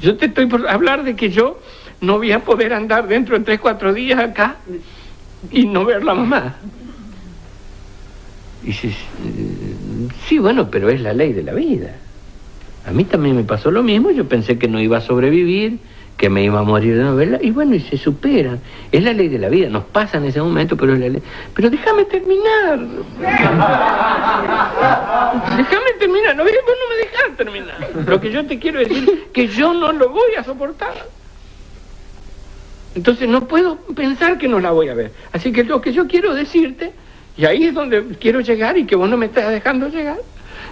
[0.00, 1.60] Yo te estoy por hablar de que yo
[2.00, 4.56] no voy a poder andar dentro de tres, cuatro días acá
[5.50, 6.56] y no ver la mamá.
[8.62, 8.96] Y dices,
[10.26, 11.94] sí, bueno, pero es la ley de la vida.
[12.86, 15.78] A mí también me pasó lo mismo, yo pensé que no iba a sobrevivir,
[16.16, 18.60] que me iba a morir de novela, y bueno, y se superan.
[18.90, 21.22] Es la ley de la vida, nos pasa en ese momento, pero es la ley.
[21.54, 22.78] Pero déjame terminar.
[25.56, 27.90] déjame terminar, no, vos no me dejas terminar.
[28.06, 30.92] Lo que yo te quiero decir que yo no lo voy a soportar.
[32.94, 35.12] Entonces no puedo pensar que no la voy a ver.
[35.32, 36.92] Así que lo que yo quiero decirte,
[37.36, 40.18] y ahí es donde quiero llegar y que vos no me estás dejando llegar,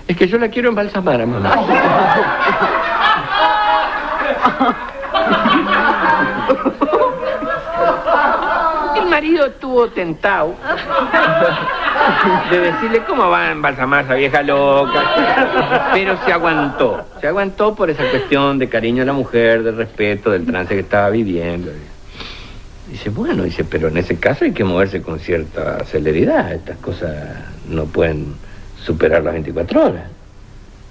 [0.08, 1.54] es que yo la quiero embalsamar mamá.
[8.96, 10.54] El marido estuvo tentado
[12.50, 15.90] de decirle cómo va a embalsamar a esa vieja loca.
[15.92, 17.04] Pero se aguantó.
[17.20, 20.80] Se aguantó por esa cuestión de cariño a la mujer, de respeto, del trance que
[20.80, 21.70] estaba viviendo.
[22.90, 26.52] Dice, bueno, dice, pero en ese caso hay que moverse con cierta celeridad.
[26.52, 27.14] Estas cosas
[27.68, 28.34] no pueden
[28.82, 30.04] superar las 24 horas.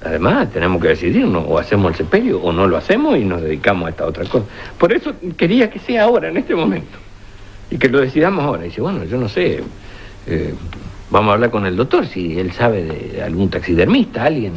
[0.03, 3.87] Además, tenemos que decidirnos, o hacemos el sepelio o no lo hacemos y nos dedicamos
[3.87, 4.45] a esta otra cosa.
[4.77, 6.97] Por eso quería que sea ahora, en este momento,
[7.69, 8.63] y que lo decidamos ahora.
[8.63, 9.61] Dice, bueno, yo no sé,
[10.25, 10.53] eh,
[11.09, 14.53] vamos a hablar con el doctor, si él sabe de algún taxidermista, alguien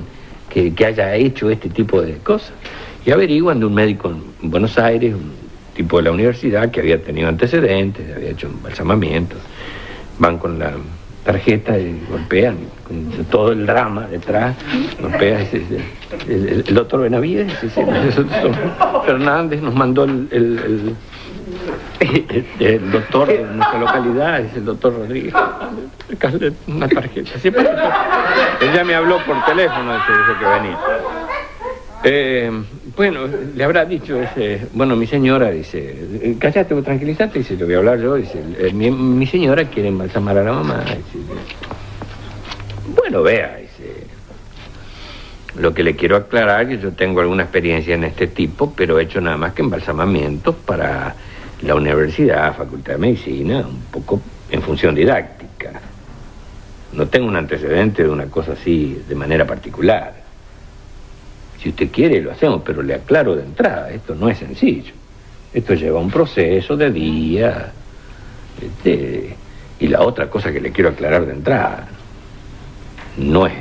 [0.49, 2.53] que, que haya hecho este tipo de cosas.
[3.05, 4.11] Y averiguan de un médico
[4.41, 5.33] en Buenos Aires, un
[5.74, 9.39] tipo de la universidad que había tenido antecedentes, había hecho embalsamamientos.
[10.20, 10.74] Van con la
[11.24, 12.56] tarjeta y golpean
[12.86, 14.56] con todo el drama detrás,
[15.00, 15.46] golpea
[16.28, 17.52] el, doctor Benavides,
[19.04, 20.96] Fernández nos mandó el,
[22.58, 25.34] El doctor de nuestra localidad es el doctor Rodríguez.
[26.66, 27.30] Una tarjeta.
[28.60, 30.78] Ella me habló por teléfono, dice que venía.
[32.04, 32.62] Eh,
[32.97, 33.20] bueno,
[33.55, 38.01] le habrá dicho ese, bueno, mi señora dice, cállate, tranquilízate, dice, le voy a hablar
[38.01, 40.84] yo, dice, mi, señora quiere embalsamar a la mamá,
[42.95, 44.07] bueno, vea, dice,
[45.57, 49.05] lo que le quiero aclarar, que yo tengo alguna experiencia en este tipo, pero he
[49.05, 51.14] hecho nada más que embalsamamientos para
[51.62, 54.20] la universidad, facultad de medicina, un poco
[54.51, 55.70] en función didáctica.
[56.93, 60.21] No tengo un antecedente de una cosa así de manera particular.
[61.62, 64.92] Si usted quiere, lo hacemos, pero le aclaro de entrada, esto no es sencillo.
[65.54, 67.70] Esto lleva un proceso de día.
[68.60, 69.36] Este,
[69.78, 71.86] y la otra cosa que le quiero aclarar de entrada,
[73.16, 73.52] no es,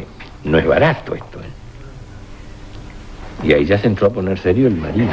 [0.43, 1.39] no es barato esto.
[1.41, 1.49] ¿eh?
[3.43, 5.07] Y ahí ya se entró a poner serio el marido.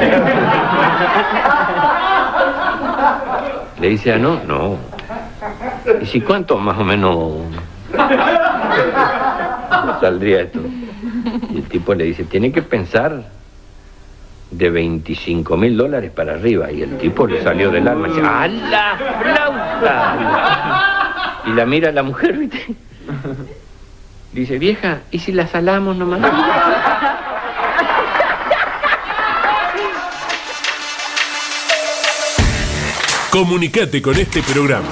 [3.81, 4.79] Le dice, ah, no, no.
[6.01, 7.35] ¿Y si cuánto más o menos
[10.01, 10.61] saldría esto?
[11.69, 13.25] El tipo le dice, tiene que pensar
[14.51, 16.73] de 25 mil dólares para arriba.
[16.73, 20.15] Y el tipo le salió del alma y dice, ¡a la flauta!
[21.45, 22.75] Y la mira la mujer, ¿viste?
[24.33, 26.23] Dice, vieja, ¿y si la salamos nomás?
[33.31, 34.89] Comunicate con este programa.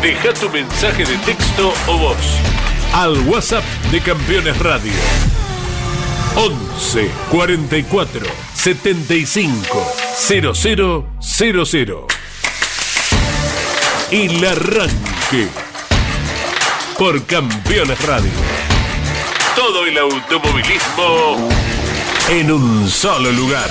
[0.00, 2.40] Deja tu mensaje de texto o voz
[2.94, 5.35] al WhatsApp de Campeones Radio
[6.36, 12.06] 11 44 75 0000.
[14.10, 15.48] El arranque
[16.98, 18.30] por Campeones Radio.
[19.54, 21.48] Todo el automovilismo
[22.28, 23.70] en un solo lugar.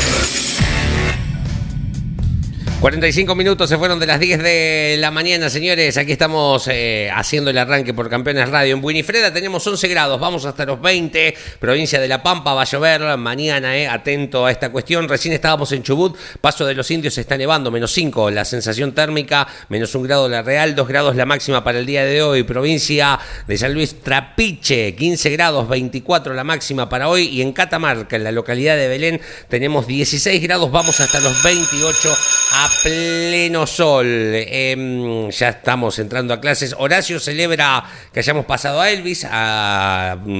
[2.86, 5.98] 45 minutos se fueron de las 10 de la mañana, señores.
[5.98, 8.76] Aquí estamos eh, haciendo el arranque por Campeones Radio.
[8.76, 11.36] En Buenifreda tenemos 11 grados, vamos hasta los 20.
[11.58, 15.10] Provincia de La Pampa va a llover mañana, eh, atento a esta cuestión.
[15.10, 19.48] Recién estábamos en Chubut, Paso de los Indios está nevando, menos 5 la sensación térmica,
[19.70, 22.44] menos 1 grado la real, 2 grados la máxima para el día de hoy.
[22.44, 23.18] Provincia
[23.48, 27.30] de San Luis Trapiche, 15 grados, 24 la máxima para hoy.
[27.30, 32.16] Y en Catamarca, en la localidad de Belén, tenemos 16 grados, vamos hasta los 28
[32.54, 34.06] a pleno sol.
[34.08, 36.76] Em, ya estamos entrando a clases.
[36.78, 39.24] Horacio celebra que hayamos pasado a Elvis.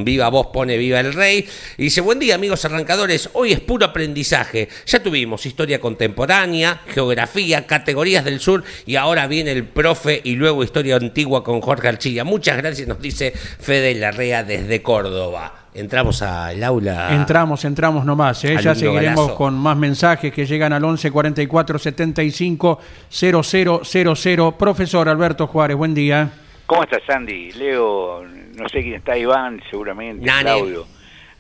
[0.04, 1.48] Viva Voz pone Viva el Rey.
[1.78, 3.30] Y dice, buen día amigos arrancadores.
[3.34, 4.70] Hoy es puro aprendizaje.
[4.86, 8.64] Ya tuvimos historia contemporánea, geografía, categorías del sur.
[8.86, 12.24] Y ahora viene el profe y luego historia antigua con Jorge Archilla.
[12.24, 15.65] Muchas gracias, nos dice Fede Larrea desde Córdoba.
[15.76, 17.14] Entramos al aula.
[17.14, 18.46] Entramos, entramos nomás.
[18.46, 18.56] ¿eh?
[18.62, 24.54] Ya seguiremos con más mensajes que llegan al 11 44 75 0000.
[24.58, 26.32] Profesor Alberto Juárez, buen día.
[26.66, 27.52] ¿Cómo estás, Sandy?
[27.52, 28.24] Leo,
[28.56, 30.88] no sé quién está, Iván, seguramente, Claudio.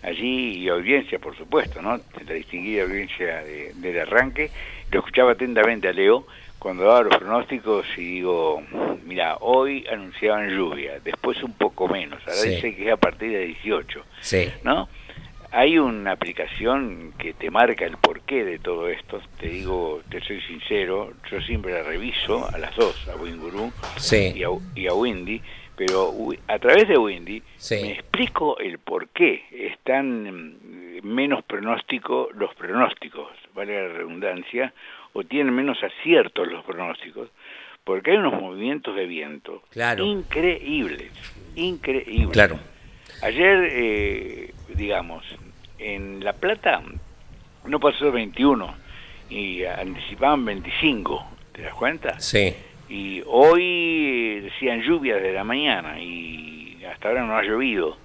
[0.03, 1.97] Allí, y audiencia, por supuesto, ¿no?
[2.27, 4.51] La distinguida audiencia del arranque.
[4.91, 6.27] Lo escuchaba atentamente a Leo
[6.66, 8.63] cuando daba los pronósticos y digo,
[9.05, 13.45] mira, hoy anunciaban lluvia, después un poco menos, ahora dice que es a partir de
[13.45, 14.51] 18, sí.
[14.63, 14.89] ¿no?
[15.51, 20.41] Hay una aplicación que te marca el porqué de todo esto, te digo, te soy
[20.41, 23.72] sincero, yo siempre la reviso a las dos, a Winguru
[24.11, 25.39] y, a, y a Windy,
[25.76, 26.11] pero
[26.47, 30.57] a través de Windy me explico el por qué están
[31.03, 34.74] menos pronósticos los pronósticos, vale la redundancia,
[35.16, 37.30] o tienen menos aciertos los pronósticos,
[37.86, 39.63] porque hay unos movimientos de viento
[39.97, 41.09] increíbles,
[41.55, 42.32] increíbles.
[42.32, 42.59] Claro.
[43.22, 45.24] Ayer, eh, digamos,
[45.80, 46.82] en La Plata
[47.66, 48.76] no pasó 21
[49.30, 52.20] y anticipaban 25, ¿te das cuenta?
[52.20, 52.53] Sí.
[52.89, 57.97] Y hoy decían lluvias de la mañana y hasta ahora no ha llovido.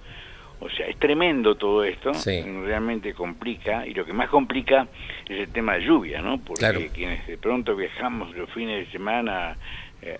[0.61, 4.87] O sea, es tremendo todo esto, realmente complica, y lo que más complica
[5.27, 6.39] es el tema de lluvia, ¿no?
[6.39, 9.57] Porque quienes de pronto viajamos los fines de semana
[10.03, 10.19] eh,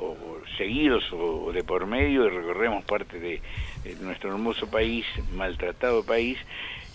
[0.00, 0.16] o,
[0.56, 3.40] seguidos o, de por medio y recorremos parte de,
[4.00, 6.38] nuestro hermoso país, maltratado país,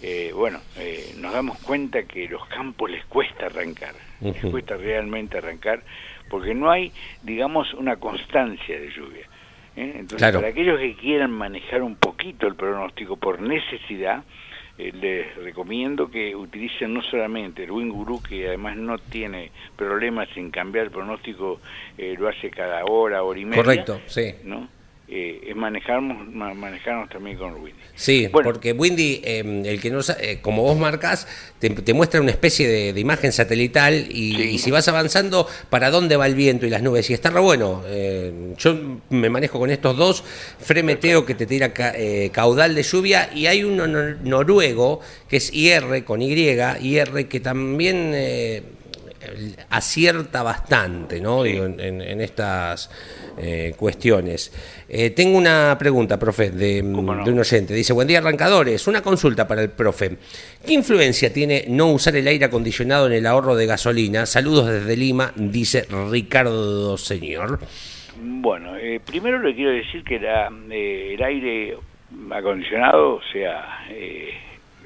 [0.02, 5.38] eh, bueno, eh, nos damos cuenta que los campos les cuesta arrancar, les cuesta realmente
[5.38, 5.84] arrancar,
[6.30, 6.92] porque no hay,
[7.24, 9.28] digamos, una constancia de lluvia.
[9.76, 9.94] ¿Eh?
[10.00, 14.24] Entonces, para aquellos que quieran manejar un poquito el pronóstico por necesidad,
[14.78, 20.52] eh, les recomiendo que utilicen no solamente el Winguru, que además no tiene problemas en
[20.52, 21.62] cambiar el pronóstico,
[21.98, 23.64] eh, lo hace cada hora, hora y media.
[23.64, 24.36] Correcto, sí.
[24.44, 24.68] ¿no?
[25.08, 27.80] Eh, es manejarnos, manejarnos también con Windy.
[27.94, 31.28] Sí, porque Windy, em, el que no eh, como vos marcas,
[31.60, 36.34] te, muestra una especie de, imagen satelital y, si vas avanzando, para dónde va el
[36.34, 37.08] viento y las nubes.
[37.12, 37.84] Y está re bueno.
[37.86, 40.24] Eh, yo me manejo con estos dos,
[40.60, 41.72] Fremeteo que te tira
[42.32, 48.12] caudal de lluvia y hay uno noruego que es IR con Y, IR que también
[49.70, 51.46] acierta bastante ¿no?
[51.46, 52.90] en, estas
[53.38, 54.52] eh, cuestiones.
[54.88, 57.74] Eh, tengo una pregunta, profe, de, un oyente.
[57.74, 58.88] Dice, buen día, arrancadores.
[58.88, 60.18] Una consulta para el profe.
[60.66, 64.26] ¿Qué influencia tiene no usar el aire acondicionado en el ahorro de gasolina?
[64.26, 67.60] Saludos desde Lima, dice Ricardo Señor.
[68.18, 71.78] Bueno, eh, primero le quiero decir que el aire
[72.32, 73.86] acondicionado, o sea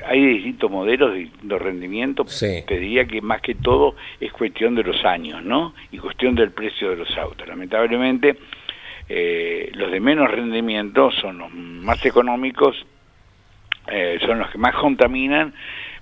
[0.06, 2.40] hay distintos modelos, de distintos rendimientos.
[2.40, 5.74] Te diría que más que todo es cuestión de los años, ¿no?
[5.92, 7.48] Y cuestión del precio de los autos.
[7.48, 8.38] Lamentablemente,
[9.08, 12.86] eh, los de menos rendimiento son los más económicos,
[13.92, 15.54] eh, son los que más contaminan,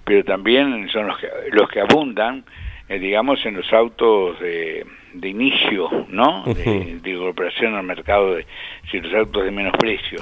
[0.04, 2.44] pero también son los que, los que abundan,
[2.90, 6.44] eh, digamos, en los autos de, de inicio, ¿no?
[6.46, 8.46] De, de incorporación al mercado de
[8.92, 10.20] si los autos de menos precio.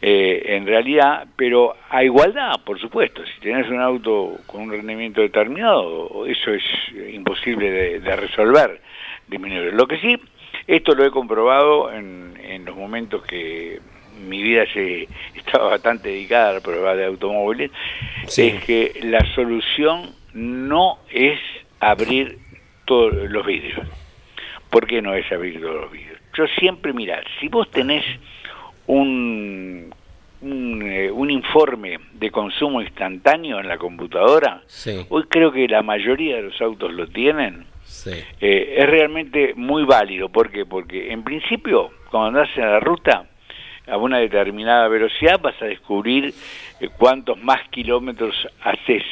[0.00, 5.20] Eh, en realidad, pero a igualdad, por supuesto, si tienes un auto con un rendimiento
[5.20, 6.62] determinado, eso es
[7.12, 8.80] imposible de, resolver,
[9.26, 9.74] disminuir.
[9.74, 10.16] Lo que sí,
[10.68, 13.80] esto lo he comprobado en, los momentos que
[14.28, 17.72] mi vida se estaba bastante dedicada a la prueba de automóviles,
[18.36, 21.40] es que la solución no es
[21.80, 22.38] abrir
[22.84, 23.80] todos los vidrios.
[24.70, 26.20] ¿Por qué no es abrir todos los vidrios?
[26.36, 28.04] Yo siempre, mirar, si vos tenés
[28.88, 29.94] un,
[30.42, 34.62] eh, un, informe de consumo instantáneo en la computadora,
[35.08, 37.66] hoy creo que la mayoría de los autos lo tienen,
[38.06, 40.28] eh, es realmente muy válido.
[40.28, 40.66] ¿Por qué?
[40.66, 43.26] Porque en principio, cuando andas en la ruta,
[43.90, 46.34] a una determinada velocidad vas a descubrir
[46.80, 49.02] eh, cuántos más kilómetros haces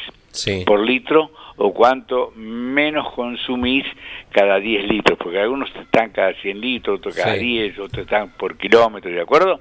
[0.67, 3.85] por litro o cuánto menos consumís
[4.31, 8.59] cada 10 litros, porque algunos están cada 100 litros, otros cada 10, otros están por
[8.59, 9.61] kilómetro, ¿de acuerdo?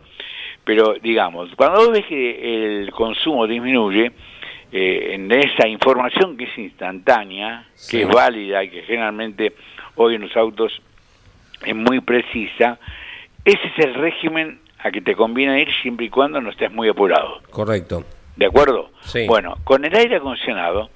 [0.66, 4.12] Pero digamos, cuando vos ves que el consumo disminuye,
[4.72, 9.54] eh, en esa información que es instantánea, que es válida y que generalmente
[9.96, 10.82] hoy en los autos
[11.66, 12.78] es muy precisa,
[13.46, 16.90] ese es el régimen a que te conviene ir siempre y cuando no estés muy
[16.90, 17.42] apurado.
[17.50, 18.04] Correcto.
[18.36, 18.92] ¿De acuerdo?
[19.28, 20.90] Bueno, con el aire acondicionado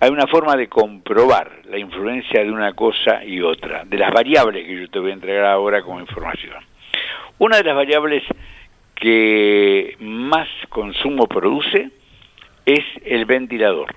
[0.00, 4.64] hay una forma de comprobar la influencia de una cosa y otra, de las variables
[4.64, 6.54] que yo te voy a entregar ahora como información.
[7.38, 8.22] Una de las variables
[8.94, 11.90] que más consumo produce
[12.64, 13.94] es el ventilador.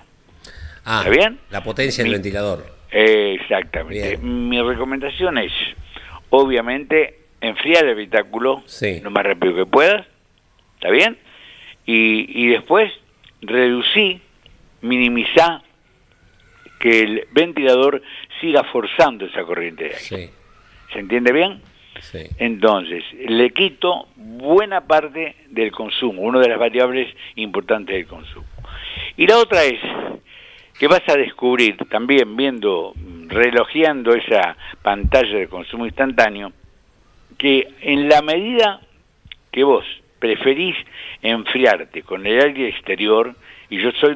[0.83, 1.39] Ah, ¿Está bien?
[1.51, 2.65] La potencia del ventilador.
[2.91, 4.17] exactamente.
[4.17, 5.51] Mi recomendación es,
[6.31, 8.63] obviamente, enfriar el habitáculo
[9.01, 10.05] lo más rápido que puedas.
[10.75, 11.17] ¿Está bien?
[11.91, 12.91] y, después
[13.41, 14.21] reducí,
[14.81, 15.61] minimizar
[16.79, 18.01] que el ventilador
[18.39, 20.29] siga forzando esa corriente de aire.
[20.93, 21.61] ¿Se entiende bien?
[21.99, 22.19] Sí.
[22.37, 28.45] Entonces, le quito buena parte del consumo, una de las variables importantes del consumo.
[29.17, 29.79] Y la otra es
[30.79, 32.93] que vas a descubrir, también viendo,
[33.27, 36.53] relojeando esa pantalla de consumo instantáneo,
[37.39, 38.81] que en la medida
[39.51, 39.85] que vos
[40.19, 40.75] preferís
[41.23, 43.33] enfriarte con el aire exterior,
[43.69, 44.15] y yo soy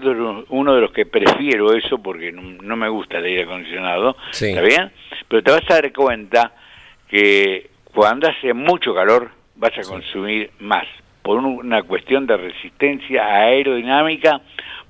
[0.50, 4.92] uno de los que prefiero eso porque no, me gusta el aire acondicionado, ¿está bien?
[5.28, 6.52] Pero te vas a dar cuenta
[7.10, 10.86] que cuando hace mucho calor vas a consumir más,
[11.22, 14.42] por una cuestión de resistencia aerodinámica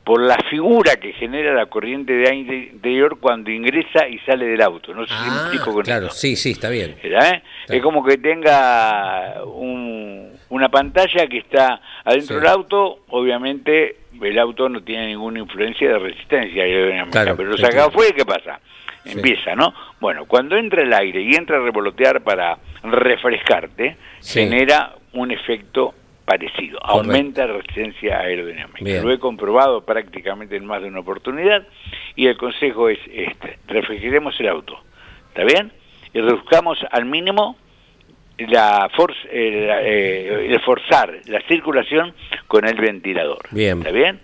[0.04, 4.62] por la figura que genera la corriente de aire interior cuando ingresa y sale del
[4.62, 4.94] auto.
[4.94, 6.96] No sé si me ah, explico con claro, sí, sí, está bien.
[7.02, 7.42] Eh?
[7.70, 14.84] Es como que tenga una pantalla que está adentro del auto, obviamente el auto no
[14.84, 18.60] tiene ninguna influencia de resistencia aerodinámica, pero lo saca afuera, ¿qué pasa?
[19.06, 19.74] Empieza, ¿no?
[20.00, 25.94] Bueno, cuando entra el aire y entra a revolotear para refrescarte, genera un efecto
[26.26, 29.02] parecido, aumenta la resistencia aerodinámica.
[29.02, 31.68] Lo he comprobado prácticamente en más de una oportunidad
[32.16, 34.80] y el consejo es este, refrigeremos el auto,
[35.30, 35.72] ¿está bien?
[36.14, 37.58] Y reduzcamos al mínimo
[38.38, 38.90] la
[39.32, 42.14] eh, el, forzar la circulación
[42.48, 43.80] con el ventilador, bien.
[43.80, 44.20] ¿está bien?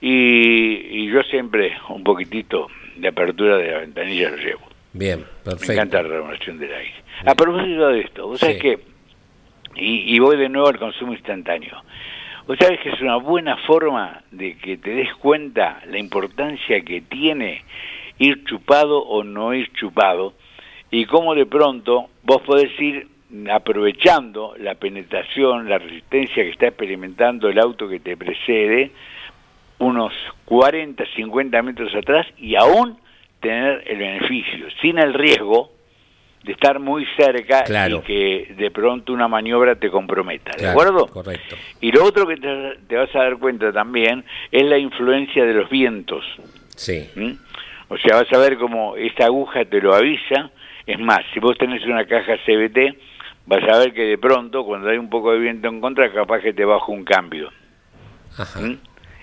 [0.00, 4.60] Y, yo siempre un poquitito de apertura de la ventanilla lo llevo.
[4.92, 5.66] Bien, perfecto.
[5.68, 6.94] Me encanta la renovación del aire.
[7.24, 8.93] A propósito de esto, vos sabés que
[9.76, 11.82] y, voy de nuevo al consumo instantáneo.
[12.46, 17.00] Vos sabés que es una buena forma de que te des cuenta la importancia que
[17.00, 17.64] tiene
[18.18, 20.34] ir chupado o no ir chupado
[20.90, 23.08] y cómo de pronto vos podés ir
[23.50, 28.92] aprovechando la penetración, la resistencia que está experimentando el auto que te precede,
[29.78, 30.12] unos
[30.44, 32.98] 40, 50 metros atrás y aún
[33.40, 35.73] tener el beneficio, sin el riesgo
[36.44, 41.06] de estar muy cerca y que de pronto una maniobra te comprometa, ¿de acuerdo?
[41.06, 41.56] Correcto.
[41.80, 45.70] Y lo otro que te, vas a dar cuenta también es la influencia de los
[45.70, 46.22] vientos.
[46.76, 47.08] Sí.
[47.16, 47.32] ¿Mm?
[47.88, 50.50] O sea, vas a ver cómo esta aguja te lo avisa.
[50.86, 52.94] Es más, si vos tenés una caja CBT,
[53.46, 56.40] vas a ver que de pronto, cuando hay un poco de viento en contra, capaz
[56.40, 57.50] que te baja un cambio.
[58.36, 58.60] Ajá.
[58.60, 58.78] ¿Mm?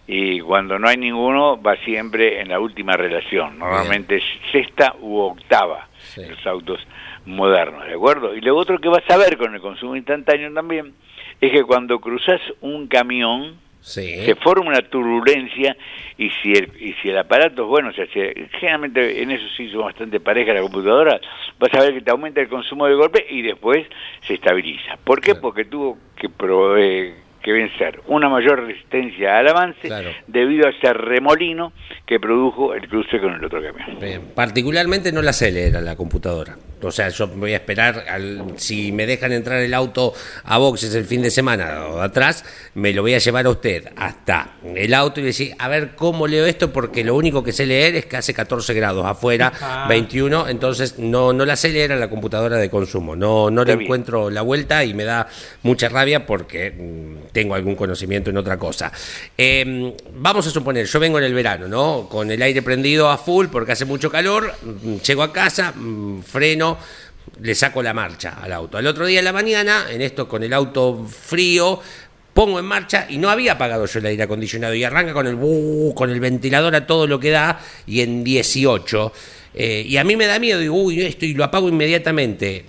[0.08, 3.60] Y cuando no hay ninguno, va siempre en la última relación.
[3.60, 6.80] Normalmente es sexta u octava los autos
[7.26, 8.36] modernos, ¿de acuerdo?
[8.36, 10.93] Y lo otro que vas a ver con el consumo instantáneo también
[11.39, 15.76] es que cuando cruzas un camión, se forma una turbulencia
[16.16, 19.70] y si el, y si el aparato es bueno, o sea, generalmente en eso sí
[19.72, 21.20] son bastante pareja la computadora,
[21.57, 23.88] vas a ver que te aumenta el consumo de golpe y después
[24.22, 24.97] se estabiliza.
[25.03, 25.34] ¿Por qué?
[25.34, 29.89] Porque tuvo que proveer que vencer una mayor resistencia al avance
[30.28, 31.74] debido a ese remolino
[32.06, 33.98] que produjo el cruce con el otro camión.
[34.36, 36.58] Particularmente no la acelera la computadora.
[36.88, 40.14] O sea, yo voy a esperar, al, si me dejan entrar el auto
[40.44, 43.90] a boxes el fin de semana o atrás, me lo voy a llevar a usted
[43.96, 47.66] hasta el auto y decir, a ver cómo leo esto, porque lo único que sé
[47.66, 52.58] leer es que hace 14 grados afuera, 21, entonces no, no la acelera la computadora
[52.58, 53.16] de consumo.
[53.16, 55.28] No, no le encuentro la vuelta y me da
[55.64, 58.92] mucha rabia porque mm, tengo algún conocimiento en otra cosa.
[59.38, 62.08] Em, vamos a suponer, yo vengo en el verano, ¿no?
[62.10, 66.22] Con el aire prendido a full porque hace mucho calor, mm, llego a casa, mm,
[67.42, 68.78] le saco la marcha al auto.
[68.78, 71.80] Al otro día en la mañana, en esto con el auto frío,
[72.34, 75.38] pongo en marcha y no había apagado yo el aire acondicionado y arranca con el
[75.94, 79.12] con el ventilador a todo lo que da y en 18
[79.54, 82.66] eh, y a mí me da miedo digo uy esto y lo apago inmediatamente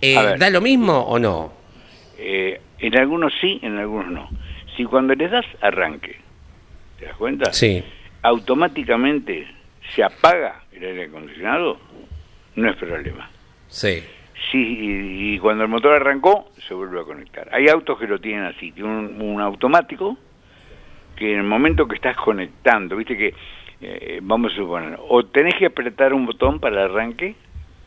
[0.00, 1.52] eh, ¿da lo mismo o no?
[2.18, 4.28] Eh, en algunos sí, en algunos no.
[4.76, 6.16] Si cuando le das arranque,
[6.98, 7.52] ¿te das cuenta?
[7.52, 7.82] Sí.
[8.22, 9.46] Automáticamente
[9.94, 11.80] se apaga el aire acondicionado,
[12.58, 13.30] no es problema.
[13.68, 14.02] Sí.
[14.50, 17.48] Sí, y, cuando el motor arrancó, se vuelve a conectar.
[17.52, 20.16] Hay autos que lo tienen así, tiene un, automático
[21.16, 23.34] que en el momento que estás conectando, viste que,
[23.80, 27.34] eh, vamos a suponer, o tenés que apretar un botón para el arranque,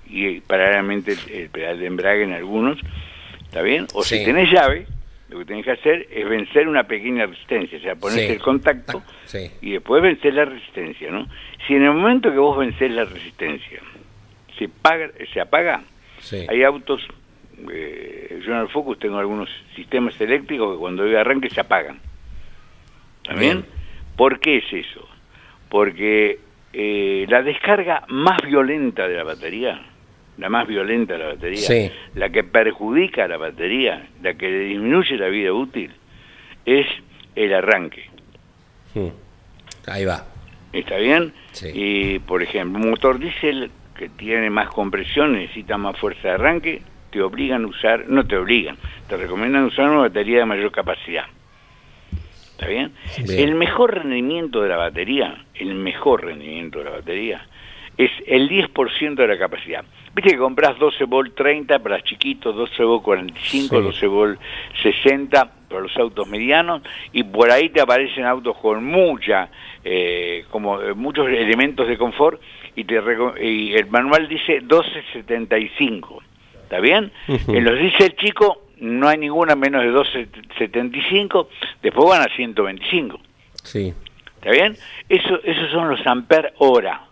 [0.07, 2.78] y paralelamente el pedal de embrague en algunos,
[3.51, 3.86] ¿Está bien?
[3.93, 4.88] O si tenés llave,
[5.28, 9.03] lo que tenés que hacer es vencer una pequeña resistencia, o sea, ponés el contacto
[9.59, 11.28] y después vencer la resistencia, ¿no?
[11.67, 13.82] Si en el momento que vos vencés la resistencia
[14.62, 15.82] se, paga, se apaga,
[16.47, 17.01] hay autos,
[17.72, 21.99] eh, yo en el Focus tengo algunos sistemas eléctricos que cuando yo arranque se apagan.
[23.24, 23.66] ¿Está bien?
[24.16, 25.07] ¿Por qué es eso?
[25.70, 26.39] Porque
[26.74, 29.82] eh, la descarga más violenta de la batería
[30.38, 34.59] la más violenta de la batería, la que perjudica a la batería, la que le
[34.59, 35.91] disminuye la vida útil,
[36.66, 36.88] es
[37.36, 38.05] el arranque.
[38.95, 39.09] Hmm.
[39.86, 40.26] Ahí va.
[40.74, 41.34] ¿Está bien?
[41.74, 43.70] Y, por ejemplo, un motor diésel
[44.02, 46.82] que tiene más compresión, necesita más fuerza de arranque,
[47.12, 48.76] te obligan a usar, no te obligan,
[49.08, 51.26] te recomiendan usar una batería de mayor capacidad.
[52.49, 52.93] ¿Está bien?
[53.30, 57.45] El mejor rendimiento de la batería, el mejor rendimiento de la batería,
[57.95, 59.86] es el 10% de la capacidad.
[60.16, 64.39] Viste que compras 12 volt 30 para chiquitos, 12 volt 45, 12 volt
[64.82, 66.82] 60 para los autos medianos
[67.14, 69.49] y por ahí te aparecen autos con mucha,
[69.84, 72.41] eh, como eh, muchos elementos de confort
[72.76, 73.01] y, te,
[73.41, 76.24] y el manual dice 1275.
[76.63, 77.11] ¿Está bien?
[77.28, 81.49] En los dice el chico no hay ninguna menos de 1275,
[81.84, 83.19] después van a 125.
[83.63, 83.93] Sí.
[84.36, 84.76] ¿Está bien?
[85.07, 87.05] Eso, esos son los amper hora.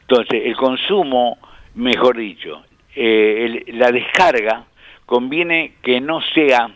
[0.00, 1.38] Entonces, el consumo
[1.74, 2.62] mejor dicho,
[2.96, 4.64] eh, la descarga
[5.04, 6.70] conviene que no sea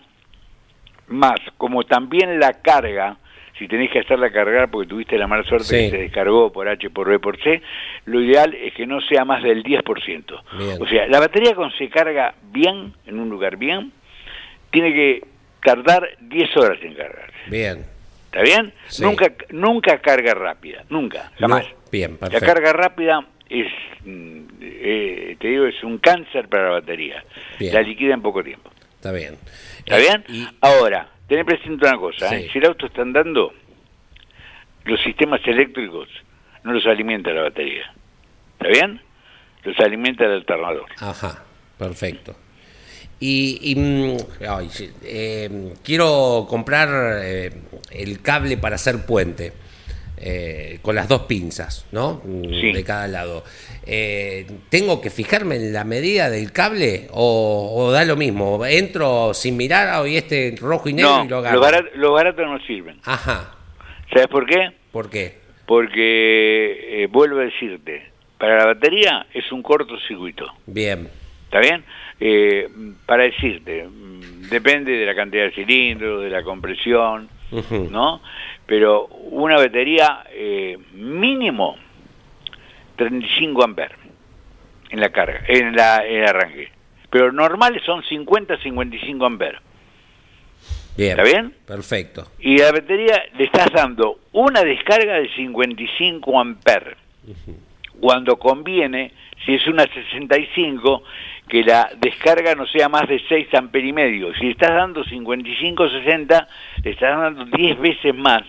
[1.08, 3.16] más, como también la carga,
[3.62, 6.90] si tenés que hacerla cargar porque tuviste la mala suerte que se descargó por H,
[6.90, 7.62] por B, por C,
[8.06, 10.80] lo ideal es que no sea más del 10%.
[10.80, 13.92] O sea, la batería cuando se carga bien, en un lugar bien,
[14.72, 15.24] tiene que
[15.64, 17.36] tardar 10 horas en cargarse.
[17.46, 17.84] Bien.
[18.24, 18.72] ¿Está bien?
[19.00, 21.64] Nunca, nunca carga rápida, nunca, jamás.
[21.92, 22.44] bien, perfecto.
[22.44, 23.68] La carga rápida es,
[24.04, 27.22] mm, eh, te digo, es un cáncer para la batería.
[27.60, 28.70] La liquida en poco tiempo.
[28.96, 29.36] Está bien.
[29.78, 30.24] ¿Está bien?
[30.28, 32.50] Eh, Ahora, tened presente una cosa, ¿eh?
[32.52, 33.54] si el auto está andando,
[34.84, 36.06] los sistemas eléctricos
[36.62, 37.90] no los alimenta la batería.
[38.52, 39.00] ¿Está bien?
[39.64, 40.84] Los alimenta el alternador.
[40.98, 41.42] Ajá,
[41.78, 42.36] perfecto.
[43.18, 44.16] Y, mm,
[45.82, 49.52] quiero comprar el cable para hacer puente.
[50.24, 52.22] Eh, con las dos pinzas, ¿no?
[52.24, 52.72] Sí.
[52.72, 53.42] De cada lado.
[53.84, 58.64] Eh, ¿Tengo que fijarme en la medida del cable o, da lo mismo?
[58.64, 61.60] ¿Entro sin mirar hoy este rojo y negro no, y lo agarro?
[61.94, 62.98] Los baratos, no sirven.
[63.04, 63.56] Ajá.
[64.12, 64.70] ¿Sabes por qué?
[64.92, 65.38] ¿Por qué?
[65.66, 70.46] Porque, eh, vuelvo a decirte, para la batería es un cortocircuito.
[70.66, 71.08] Bien.
[71.46, 71.84] ¿Está bien?
[72.20, 72.68] Eh,
[73.06, 77.28] para decirte, mm, depende de la cantidad de cilindros, de la compresión.
[77.90, 78.20] ¿no?
[78.72, 81.76] Pero una batería eh, mínimo
[82.96, 83.98] 35 amperes
[84.88, 86.72] en la carga, en, la, en el arranque.
[87.10, 89.60] Pero normales son 50-55 amperes.
[90.96, 91.10] Bien.
[91.10, 91.54] ¿Está bien?
[91.66, 92.28] Perfecto.
[92.38, 96.96] Y a la batería le estás dando una descarga de 55 amperes.
[98.00, 99.12] Cuando conviene,
[99.44, 101.02] si es una 65,
[101.46, 104.32] que la descarga no sea más de 6 amperes y medio.
[104.40, 106.46] Si estás dando 55-60,
[106.82, 108.44] le estás dando 10 veces más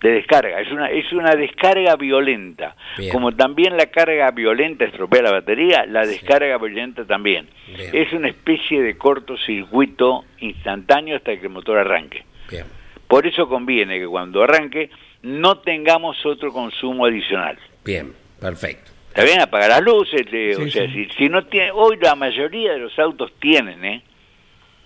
[0.00, 0.60] de descarga.
[0.60, 2.76] Es una, es una descarga violenta.
[2.96, 3.12] Bien.
[3.12, 7.48] Como también la carga violenta estropea la batería, la descarga violenta también.
[7.66, 7.90] Bien.
[7.94, 12.24] Es una especie de cortocircuito instantáneo hasta que el motor arranque.
[12.50, 12.64] Bien.
[13.08, 14.90] Por eso conviene que cuando arranque
[15.22, 17.58] no tengamos otro consumo adicional.
[17.84, 18.12] Bien.
[18.40, 18.92] Perfecto.
[19.08, 21.06] Está bien, apagar las luces, Sí, o sea, sí.
[21.06, 24.02] si, si no tiene, hoy la mayoría de los autos tienen, ¿eh?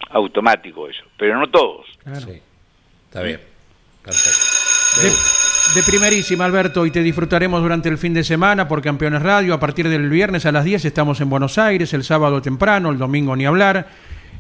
[0.09, 1.87] Automático eso, pero no todos.
[2.03, 2.21] Claro.
[2.21, 2.41] Sí.
[3.09, 3.41] Está bien.
[4.03, 4.52] Perfecto.
[5.01, 5.09] De,
[5.81, 9.55] de primerísima, Alberto, y te disfrutaremos durante el fin de semana por Campeones Radio.
[9.55, 12.99] A partir del viernes a las 10 estamos en Buenos Aires, el sábado temprano, el
[12.99, 13.87] domingo ni hablar.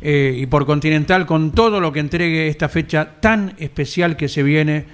[0.03, 4.43] eh, y por Continental con todo lo que entregue esta fecha tan especial que se
[4.43, 4.85] viene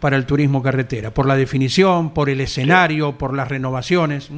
[0.00, 4.30] para el turismo carretera, por la definición, por el escenario, por las renovaciones.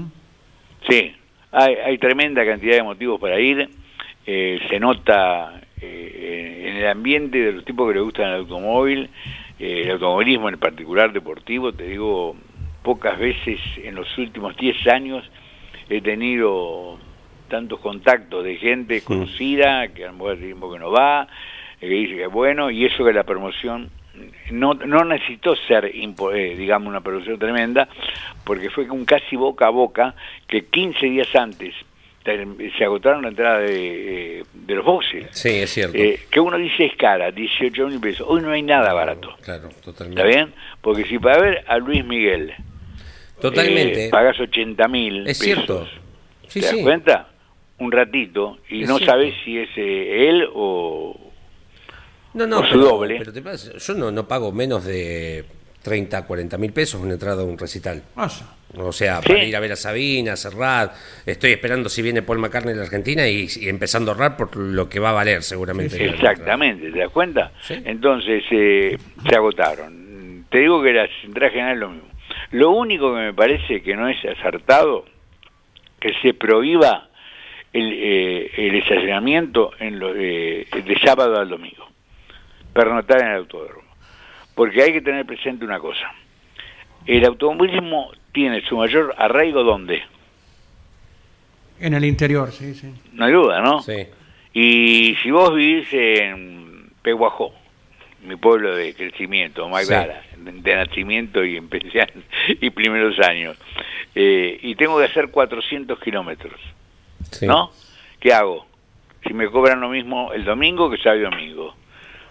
[0.89, 1.13] Sí,
[1.51, 3.69] hay, hay tremenda cantidad de motivos para ir.
[4.27, 9.09] Eh, se nota eh, en el ambiente de los tipos que les gustan el automóvil,
[9.59, 11.73] eh, el automovilismo en particular deportivo.
[11.73, 12.37] Te digo,
[12.83, 15.31] pocas veces en los últimos 10 años
[15.89, 16.99] he tenido
[17.49, 21.27] tantos contactos de gente conocida, que a lo mejor hace tiempo que no va,
[21.81, 23.91] que dice que es bueno, y eso que la promoción
[24.51, 27.89] no, no necesitó ser, eh, digamos, una promoción tremenda,
[28.45, 30.15] porque fue un casi boca a boca
[30.47, 31.75] que 15 días antes
[32.77, 35.27] se agotaron la entrada de, eh, de los boxes.
[35.33, 35.97] Sí, es cierto.
[35.97, 38.27] Eh, que uno dice es cara, 18 mil pesos.
[38.29, 39.35] Hoy no hay nada barato.
[39.43, 40.21] Claro, totalmente.
[40.23, 40.53] ¿Está bien?
[40.81, 42.53] Porque si para ver a Luis Miguel
[43.41, 44.07] Totalmente.
[44.07, 45.87] eh, pagas 80 mil es pesos, cierto.
[46.49, 46.83] Sí, ¿te das sí.
[46.83, 47.29] cuenta?
[47.79, 49.13] Un ratito y Es no cierto.
[49.15, 51.17] sabes si es eh, él o,
[52.35, 53.17] No, no, o su pero, doble.
[53.19, 55.45] pero te pasa- yo no, no pago menos de
[55.89, 58.03] 30, 40 mil pesos una entrada a un recital.
[58.77, 59.29] O sea, Sí.
[59.29, 60.93] para ir a ver a Sabina, a Serrat.
[61.25, 64.55] Estoy esperando si viene Paul McCartney de la Argentina y, y empezando a ahorrar por
[64.57, 66.05] lo que va a valer seguramente.
[66.05, 67.53] Exactamente, ¿te das cuenta?
[67.63, 67.81] Sí.
[67.85, 68.97] Entonces eh,
[69.29, 70.45] se agotaron.
[70.51, 72.09] Te digo que las entradas generales lo mismo.
[72.51, 75.07] Lo único que me parece que no es acertado,
[76.01, 77.09] que se prohíba
[77.73, 81.87] el, eh, el estacionamiento en lo- eh, de sábado al domingo,
[82.73, 83.88] pernotar en el autódromo.
[84.59, 86.13] Porque hay que tener presente una cosa.
[87.07, 90.03] El automovilismo tiene su mayor arraigo ¿dónde?
[91.79, 92.93] En el interior, sí, sí.
[93.13, 93.81] No hay duda, ¿no?
[93.83, 94.09] Sí.
[94.53, 97.55] Y si vos vivís en Peguajó,
[98.25, 101.63] mi pueblo de crecimiento, Maigara, de, de nacimiento y
[102.61, 103.57] y primeros años,
[104.17, 106.61] eh, y tengo que hacer 400 kilómetros,
[107.31, 107.47] sí.
[107.47, 107.71] ¿no?
[108.19, 108.67] ¿Qué hago?
[109.25, 111.77] Si me cobran lo mismo el domingo que sábado y domingo.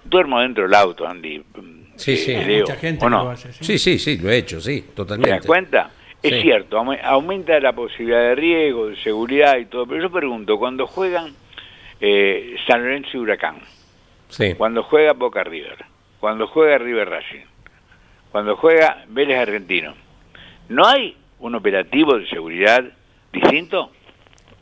[0.04, 1.42] Duermo dentro del auto, Andy.
[1.98, 2.60] Sí, eh, sí.
[2.62, 3.24] Mucha gente ¿o que no?
[3.26, 3.52] lo hace.
[3.54, 3.64] sí.
[3.64, 5.32] Sí, sí, sí, lo he hecho, sí, ¿Te totalmente.
[5.32, 5.91] das cuenta?
[6.24, 6.41] Es Sí.
[6.41, 10.88] cierto, aume- aumenta la posibilidad de riesgo, de seguridad y todo, pero yo pregunto, cuando
[10.88, 11.34] juegan
[12.00, 13.58] eh, San Lorenzo y Huracán,
[14.30, 14.54] Sí.
[14.56, 15.84] cuando juega Boca River,
[16.20, 17.45] cuando juega River Racing,
[18.32, 19.95] cuando juega Vélez Argentino,
[20.70, 22.84] ¿no hay un operativo de seguridad
[23.34, 23.91] distinto?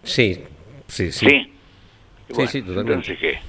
[0.03, 0.43] Sí,
[0.87, 1.25] sí, sí.
[1.29, 1.51] Sí.
[2.31, 3.11] Sí, sí, totalmente.
[3.11, 3.39] Entonces, ¿qué?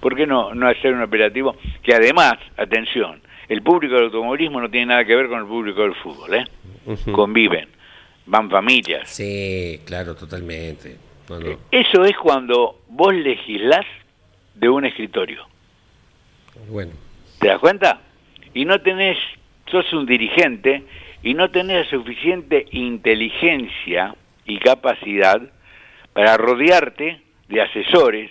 [0.00, 4.70] ¿Por qué no, no hacer un operativo que además, atención, el público del automovilismo no
[4.70, 6.44] tiene nada que ver con el público del fútbol, ¿eh?
[7.12, 7.68] Conviven,
[8.26, 9.08] van familias.
[9.10, 10.96] Sí, claro, totalmente.
[11.28, 11.58] No, no.
[11.70, 13.86] Eso es cuando vos legislás
[14.54, 15.46] de un escritorio.
[16.68, 16.92] Bueno,
[17.40, 18.00] ¿Te das cuenta?
[18.52, 19.16] Y no tenés,
[19.70, 20.84] sos un dirigente
[21.22, 25.40] y no tenés suficiente inteligencia y capacidad
[26.12, 28.30] para rodearte de asesores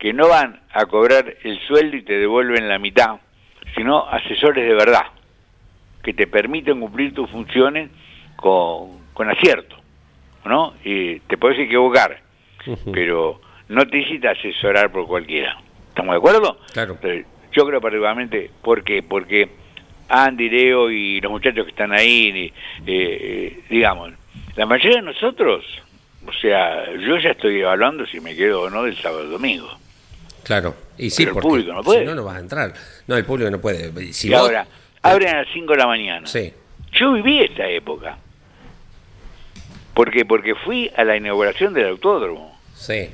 [0.00, 3.20] que no van a cobrar el sueldo y te devuelven la mitad,
[3.76, 5.04] sino asesores de verdad,
[6.02, 7.90] que te permiten cumplir tus funciones
[8.34, 9.76] con, con acierto,
[10.46, 10.72] ¿no?
[10.84, 12.18] Y te puedes equivocar,
[12.90, 15.60] pero no te hiciste asesorar por cualquiera.
[15.90, 16.58] ¿Estamos de acuerdo?
[16.72, 16.98] Claro.
[17.52, 19.02] Yo creo particularmente, ¿por qué?
[19.02, 19.50] Porque
[20.08, 22.50] Andy, Leo y los muchachos que están ahí,
[22.86, 24.12] eh, digamos,
[24.56, 25.62] la mayoría de nosotros,
[26.26, 29.68] o sea, yo ya estoy evaluando si me quedo o no del sábado domingo.
[30.42, 32.00] Claro, y sí, el público no puede.
[32.00, 32.74] Si no, no vas a entrar.
[33.06, 34.12] No, el público no puede.
[34.12, 34.66] Si y ahora,
[35.02, 36.26] abren a las 5 de la mañana.
[36.26, 36.52] Sí.
[36.92, 38.18] Yo viví esa época.
[39.94, 40.24] ¿Por qué?
[40.24, 42.58] Porque fui a la inauguración del autódromo.
[42.74, 43.10] Sí.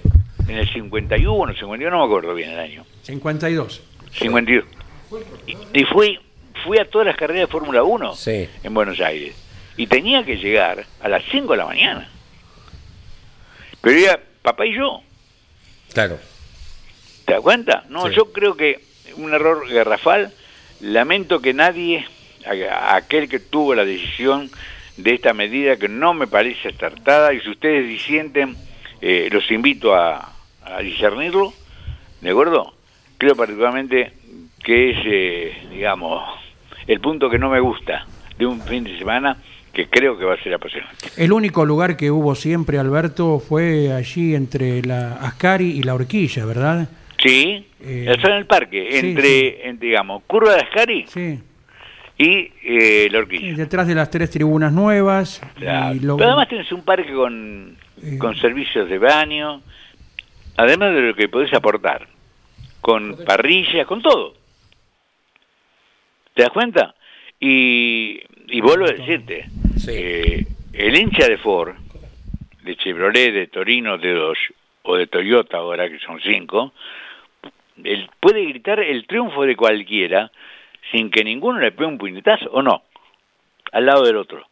[0.49, 2.85] En el 51, 51, no me acuerdo bien el año.
[3.03, 3.83] 52.
[4.13, 4.65] 52.
[5.47, 6.19] Y, y fui,
[6.65, 8.49] fui a todas las carreras de Fórmula 1 sí.
[8.63, 9.35] en Buenos Aires.
[9.77, 12.09] Y tenía que llegar a las 5 de la mañana.
[13.81, 15.01] Pero era papá y yo.
[15.93, 16.19] Claro.
[17.27, 17.85] ¿Te das cuenta?
[17.91, 18.15] No, Sí.
[18.15, 18.81] yo creo que
[19.17, 20.33] un error garrafal.
[20.81, 22.07] Lamento que nadie,
[22.47, 24.51] a- aquel que tuvo la decisión
[24.97, 28.57] de esta medida que no me parece acertada, y si ustedes disienten,
[29.01, 30.33] eh, los invito a,
[30.65, 31.53] a discernirlo,
[32.21, 32.73] ¿de acuerdo?
[33.19, 34.13] Creo particularmente
[34.63, 36.23] que es, eh, digamos,
[36.87, 38.07] el punto que no me gusta
[38.39, 39.37] de un fin de semana
[39.73, 41.09] que creo que va a ser apasionante.
[41.17, 46.45] El único lugar que hubo siempre, Alberto, fue allí entre la Ascari y la Horquilla,
[46.47, 46.89] ¿verdad?
[47.27, 49.55] Sí, Eh, está en el parque, sí, entre, sí.
[49.63, 51.39] en, digamos, Curva de Ascari Sí.
[52.19, 53.55] y eh, La Y Horquilla.
[53.57, 55.41] detrás de las tres tribunas nuevas.
[55.57, 55.95] Claro.
[55.95, 58.19] y lo- Pero además tienes un parque con, Eh.
[58.19, 59.63] con servicios de baño,
[60.57, 62.07] además de lo que podés aportar,
[62.81, 64.35] con parrillas, con todo.
[66.35, 66.95] ¿Te das cuenta?
[67.41, 69.47] Y, y vuelvo a decirte,
[69.77, 69.91] Sí.
[69.93, 71.75] eh, el hincha de Ford,
[72.63, 74.53] de Chevrolet, de Torino, de Dodge
[74.83, 76.73] o de Toyota ahora que son cinco,
[77.85, 80.31] él puede gritar el triunfo de cualquiera
[80.93, 82.83] sin que ninguno le pegue un puñetazo o no,
[83.73, 84.47] al lado del otro.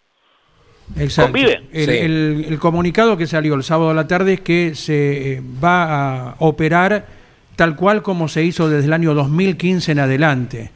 [0.98, 1.32] Exacto.
[1.32, 1.62] ¿Convive?
[1.72, 1.96] El, Sí.
[1.98, 6.30] el- el comunicado que salió el sábado a la tarde es que se eh, va
[6.30, 7.06] a operar
[7.56, 10.70] tal cual como se hizo desde el año 2015 en adelante,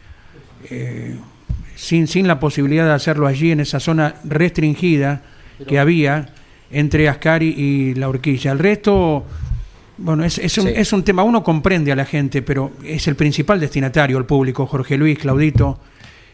[0.71, 1.17] Eh,
[1.77, 5.23] sin, sin la posibilidad de hacerlo allí en esa zona restringida
[5.69, 6.27] que había
[6.73, 8.51] entre Ascari y la horquilla.
[8.53, 9.25] El resto,
[9.99, 10.73] bueno, es, es, un, Sí.
[10.77, 14.67] es un tema, uno comprende a la gente, pero es el principal destinatario, el público,
[14.67, 15.79] Jorge Luis, Claudito,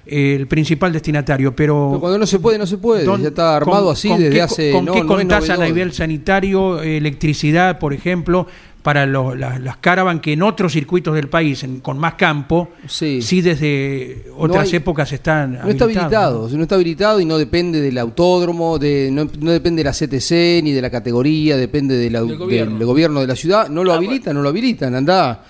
[0.07, 1.89] el principal destinatario, pero...
[1.93, 3.05] Pero cuando no se puede, no se puede.
[3.05, 4.71] Don- ya está armado con- así con desde qué- hace.
[4.73, 8.47] ¿Con no, qué no contás a nivel sanitario, electricidad, por ejemplo,
[8.83, 12.69] para lo- la- las caravan que en otros circuitos del país, en- con más campo,
[12.87, 13.23] Sí.
[13.23, 17.81] sí desde otras hay- épocas están No está habilitado, no está habilitado y no depende
[17.81, 22.11] del autódromo, de, no, no depende de la CTC ni de la categoría, depende de
[22.11, 22.77] la- Del gobierno.
[22.77, 23.71] del gobierno de la ciudad.
[23.71, 25.45] No lo Ah, habilitan, no lo habilitan, anda,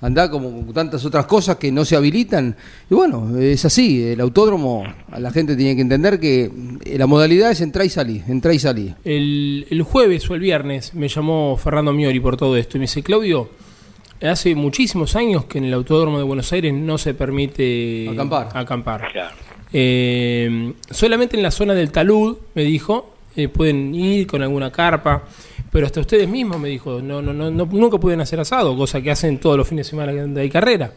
[0.00, 2.56] anda como tantas otras cosas que no se habilitan.
[2.90, 6.50] Y bueno, es así, el autódromo, a la gente tiene que entender que
[6.84, 8.94] eh, la modalidad es entrar y salir, entrar y salir.
[9.04, 12.84] El, el jueves o el viernes me llamó Fernando Miori por todo esto y me
[12.84, 13.50] dice, Claudio,
[14.22, 18.48] hace muchísimos años que en el Autódromo de Buenos Aires no se permite Acampar.
[18.54, 19.08] acampar.
[19.12, 19.34] Claro.
[19.72, 25.22] Eh, solamente en la zona del talud, me dijo, eh, pueden ir con alguna carpa,
[25.72, 29.00] pero hasta ustedes mismos, me dijo, no, no, no, no- nunca pueden hacer asado, cosa
[29.00, 30.92] que hacen todos los fines de semana que hay carrera.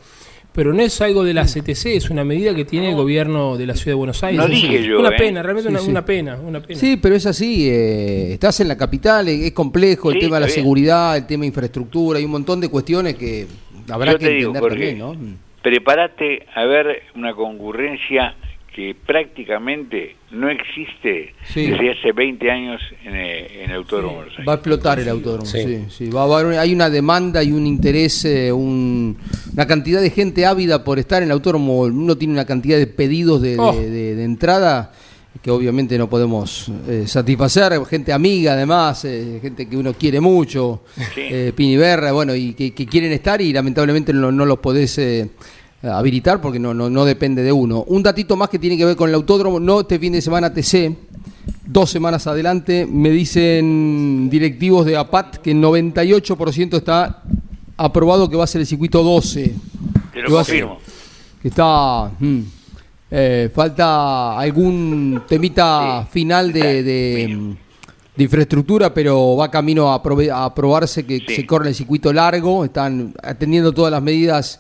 [0.52, 3.66] Pero no es algo de la CTC, es una medida que tiene el gobierno de
[3.66, 4.40] la ciudad de Buenos Aires.
[4.40, 5.16] No dije yo, Una ¿eh?
[5.18, 5.90] pena, realmente Sí, una, sí.
[5.90, 6.80] una pena, una pena.
[6.80, 10.42] Sí, pero es así, eh, estás en la capital, es, complejo el Sí, tema de
[10.42, 10.56] la bien.
[10.60, 13.48] seguridad, el tema de infraestructura, hay un montón de cuestiones que
[13.90, 15.38] habrá Yo que te digo, entender Jorge, también, ¿no?
[15.64, 18.36] prepárate a ver una concurrencia
[18.74, 21.68] que prácticamente no existe Sí.
[21.68, 24.48] desde hace 20 años en, eh, en el Autódromo de Buenos Aires.
[24.48, 25.60] Va a explotar el autódromo, Sí.
[25.64, 25.86] sí.
[25.90, 29.16] sí, Va a haber- hay una demanda y un interés, eh, un-
[29.54, 31.82] una cantidad de gente ávida por estar en el autódromo.
[31.82, 33.74] Uno tiene una cantidad de pedidos de, de- Oh.
[33.74, 34.92] de- de entrada
[35.42, 37.74] que obviamente no podemos eh, satisfacer.
[37.86, 41.22] Gente amiga, además, eh, gente que uno quiere mucho, Sí.
[41.30, 45.30] eh, Piniberra, bueno, y que, que quieren estar y lamentablemente no, no los podés eh,
[45.84, 47.84] habilitar porque no, no, no depende de uno.
[47.88, 50.54] Un datito más que tiene que ver con el autódromo, no este fin de semana
[50.54, 50.96] TC,
[51.66, 57.24] dos semanas adelante, me dicen directivos de APAT que el 98% está
[57.78, 59.54] aprobado que va a ser el circuito 12.
[60.14, 60.78] Te lo confirmo.
[61.42, 62.40] que está mm,
[63.12, 66.10] eh, falta algún temita Sí.
[66.12, 67.56] final de, de,
[68.16, 71.36] de infraestructura pero va camino a, a aprobarse que Sí.
[71.36, 74.60] se corre el circuito largo están atendiendo todas las medidas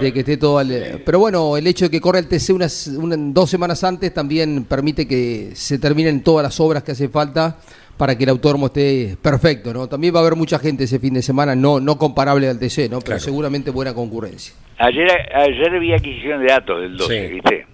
[0.00, 2.86] de que esté todo el- pero bueno el hecho de que corra el TC unas,
[2.86, 7.58] una- dos semanas antes también permite que se terminen todas las obras que hace falta
[7.96, 9.86] para que el autódromo esté perfecto, ¿no?
[9.86, 12.88] También va a haber mucha gente ese fin de semana, no, no comparable al TC,
[12.88, 12.98] ¿no?
[12.98, 13.20] Pero Claro.
[13.20, 14.52] seguramente buena concurrencia.
[14.78, 17.34] Ayer, ayer vi adquisición de datos del 12, Sí.
[17.34, 17.66] ¿viste?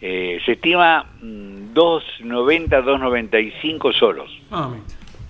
[0.00, 4.30] Eh, se estima mm, 2.90, 2.95 solos.
[4.50, 4.70] Ah.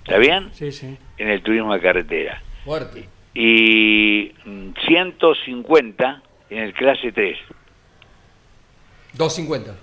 [0.03, 0.49] ¿Está bien?
[0.53, 0.97] sí, sí.
[1.17, 2.41] En el turismo de carretera.
[2.65, 3.07] Fuerte.
[3.33, 7.37] Y mm, 150 en el clase 3.
[9.13, 9.75] 250.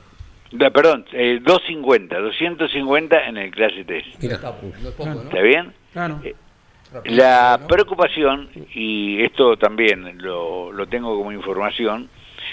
[0.53, 4.05] Da- perdón, eh, 250, 250 en el clase 3.
[4.21, 4.39] Mira.
[4.39, 5.23] No es poco, ¿no?
[5.23, 5.73] ¿Está bien?
[5.93, 6.21] Claro.
[7.07, 12.09] La preocupación, y esto también lo, lo tengo como información,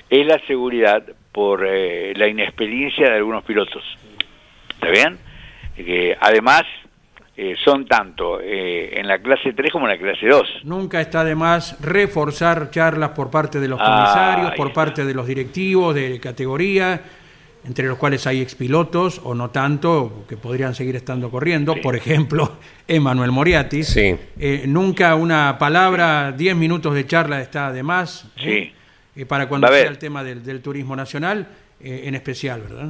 [0.09, 3.83] es la seguridad por eh, la inexperiencia de algunos pilotos.
[4.69, 5.17] ¿Está bien?
[5.75, 6.63] Que además
[7.37, 10.43] eh, son tanto eh, en la clase 3 como en la clase 2.
[10.63, 14.75] Nunca está de más reforzar charlas por parte de los Ah, comisarios, ahí por está.
[14.75, 17.01] parte de los directivos de categoría,
[17.65, 21.75] entre los cuales hay expilotos o no tanto, que podrían seguir estando corriendo.
[21.75, 22.57] Por ejemplo,
[22.87, 23.87] Emanuel Moriatis.
[23.87, 24.15] Sí.
[24.39, 28.25] Eh, nunca una palabra, 10 minutos de charla está de más.
[28.37, 28.41] ¿eh?
[28.43, 28.73] Sí.
[29.15, 31.47] Eh, para cuando sea el tema del, del turismo nacional,
[31.79, 32.89] eh, en especial, ¿verdad?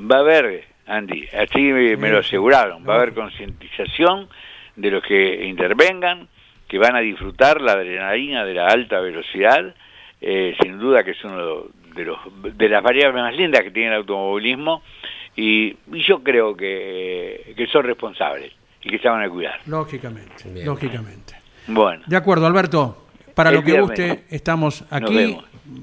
[0.00, 4.28] Va a haber, Andy, así me, me lo aseguraron, va a haber concientización
[4.76, 6.28] de los que intervengan,
[6.68, 9.74] que van a disfrutar la adrenalina de la alta velocidad,
[10.20, 12.18] eh, sin duda que es uno de, los,
[12.56, 14.82] de las variables más lindas que tiene el automovilismo,
[15.36, 18.52] y, y yo creo que, que son responsables
[18.82, 19.60] y que se van a cuidar.
[19.66, 20.66] Lógicamente, Bien.
[20.66, 21.34] lógicamente.
[21.66, 22.98] Bueno, De acuerdo, Alberto.
[23.34, 23.88] Para El lo que viernes.
[23.88, 25.36] guste, estamos aquí.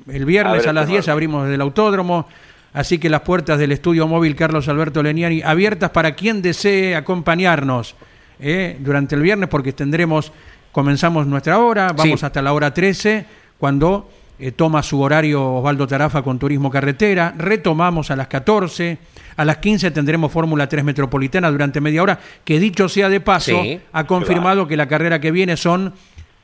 [0.08, 1.12] El viernes a las 10 enorme.
[1.12, 2.28] abrimos desde el autódromo.
[2.74, 7.96] Así que las puertas del estudio móvil Carlos Alberto Leniani abiertas para quien desee acompañarnos
[8.40, 8.78] ¿eh?
[8.80, 10.32] durante el viernes, porque tendremos,
[10.72, 12.26] comenzamos nuestra hora, vamos Sí.
[12.26, 13.26] hasta la hora 13,
[13.58, 17.34] cuando eh, toma su horario Osvaldo Tarafa con Turismo Carretera.
[17.38, 18.98] Retomamos a las 14.
[19.36, 23.60] A las 15 tendremos Fórmula 3 Metropolitana durante media hora, que dicho sea de paso,
[23.64, 23.80] Sí.
[23.92, 25.94] ha confirmado que la carrera que viene son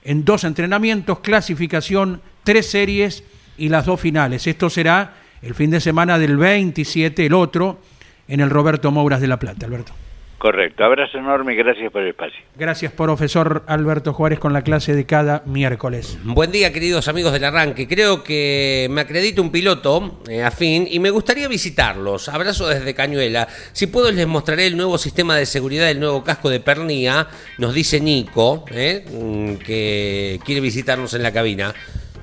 [0.06, 3.24] en dos entrenamientos, clasificación, tres series
[3.58, 4.48] y las dos finales.
[4.48, 7.82] Esto será el fin de semana del 27, el otro,
[8.28, 9.94] en el Roberto Mouras de La Plata, Alberto.
[10.38, 10.84] Correcto.
[10.84, 12.40] Abrazo enorme y gracias por el espacio.
[12.56, 16.18] Gracias, profesor Alberto Juárez, con la clase de cada miércoles.
[16.24, 17.88] Buen día, queridos amigos del arranque.
[17.88, 22.30] Creo que me acredita un piloto eh, afín y me gustaría visitarlos.
[22.30, 23.48] Abrazo desde Cañuela.
[23.72, 27.28] Si puedo, les mostraré el nuevo sistema de seguridad del nuevo casco de Pernía.
[27.58, 31.74] Nos dice Nico, eh, mm, que quiere visitarnos en la cabina.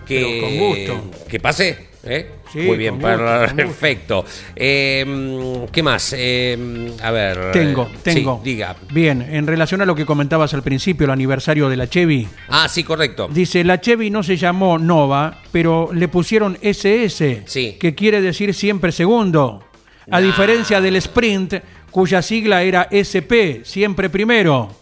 [0.07, 1.27] Que, Pero con gusto.
[1.29, 1.91] Que pase.
[2.05, 2.31] ¿Eh?
[2.53, 4.25] Sí, Muy bien, gusto, perfecto.
[4.57, 6.15] Eh, ¿Qué más?
[6.17, 7.53] Eh, a ver.
[7.53, 8.41] Tengo, eh, tengo.
[8.43, 8.77] sí, diga.
[8.93, 12.29] Bien, en relación a lo que comentabas al principio, el aniversario de la Chevy.
[12.49, 13.29] Ah, sí, correcto.
[13.33, 17.77] Dice, la Chevy no se llamó Nova, pero le pusieron SS, Sí.
[17.81, 19.65] que quiere decir siempre segundo.
[20.11, 20.27] A Nah.
[20.27, 21.55] diferencia del Sprint,
[21.91, 24.75] cuya sigla era SP, siempre primero.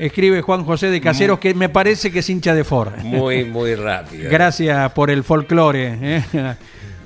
[0.00, 2.96] Escribe Juan José de Caseros, que me parece que es hincha de Ford.
[3.02, 4.30] Muy, muy rápido.
[4.30, 5.98] Gracias por el folclore.
[6.00, 6.24] ¿eh?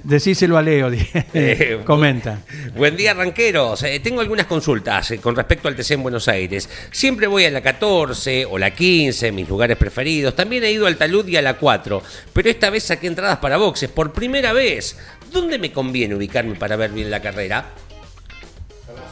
[0.05, 2.38] Decíselo a Leo, Eh, comenta.
[2.76, 3.82] Buen día, ranqueros.
[3.82, 6.68] Eh, tengo algunas consultas eh, con respecto al TC en Buenos Aires.
[6.92, 10.36] Siempre voy a la 14 o la 15, mis lugares preferidos.
[10.36, 13.57] También he ido al Talud y a la 4, pero esta vez saqué entradas para
[13.57, 14.99] boxes por primera vez.
[15.32, 17.70] ¿Dónde me conviene ubicarme para ver bien la carrera?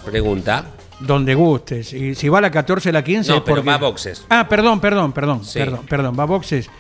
[0.05, 0.67] Pregunta.
[1.01, 1.93] Donde gustes.
[1.93, 3.31] Y si va a la 14, la 15.
[3.31, 4.25] No, es pero porque- va a boxes.
[4.29, 5.59] Ah, perdón, perdón, perdón, Sí.
[5.59, 6.71] perdón, perdón, va a boxes.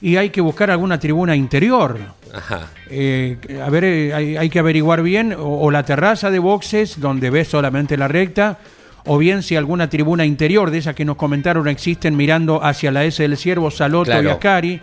[0.00, 1.96] Y hay que buscar alguna tribuna interior.
[2.34, 2.70] Ajá.
[2.90, 6.98] Eh, a ver, eh, hay, hay que averiguar bien, o, o la terraza de boxes,
[6.98, 8.58] donde ves solamente la recta,
[9.04, 13.04] o bien si alguna tribuna interior de esas que nos comentaron existen mirando hacia la
[13.04, 14.28] S del Ciervo, Saloto Claro.
[14.28, 14.80] y Ascari,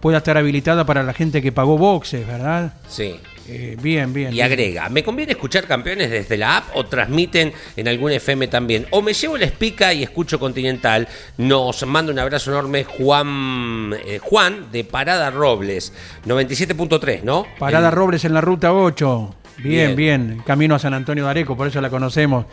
[0.00, 2.74] pueda estar habilitada para la gente que pagó boxes, ¿verdad?
[2.88, 3.16] Sí.
[3.52, 4.32] Eh, bien, bien.
[4.32, 8.86] Y agrega, ¿me conviene escuchar campeones desde la app o transmiten en algún FM también?
[8.90, 11.08] O me llevo la espica y escucho Continental.
[11.36, 15.92] Nos manda un abrazo enorme Juan, eh, Juan de Parada Robles,
[16.26, 17.44] 97.3, ¿no?
[17.58, 19.34] Parada Robles en la ruta 8.
[19.58, 19.96] Bien, Bien.
[19.96, 22.46] bien, Camino a San Antonio de Areco, por eso la conocemos.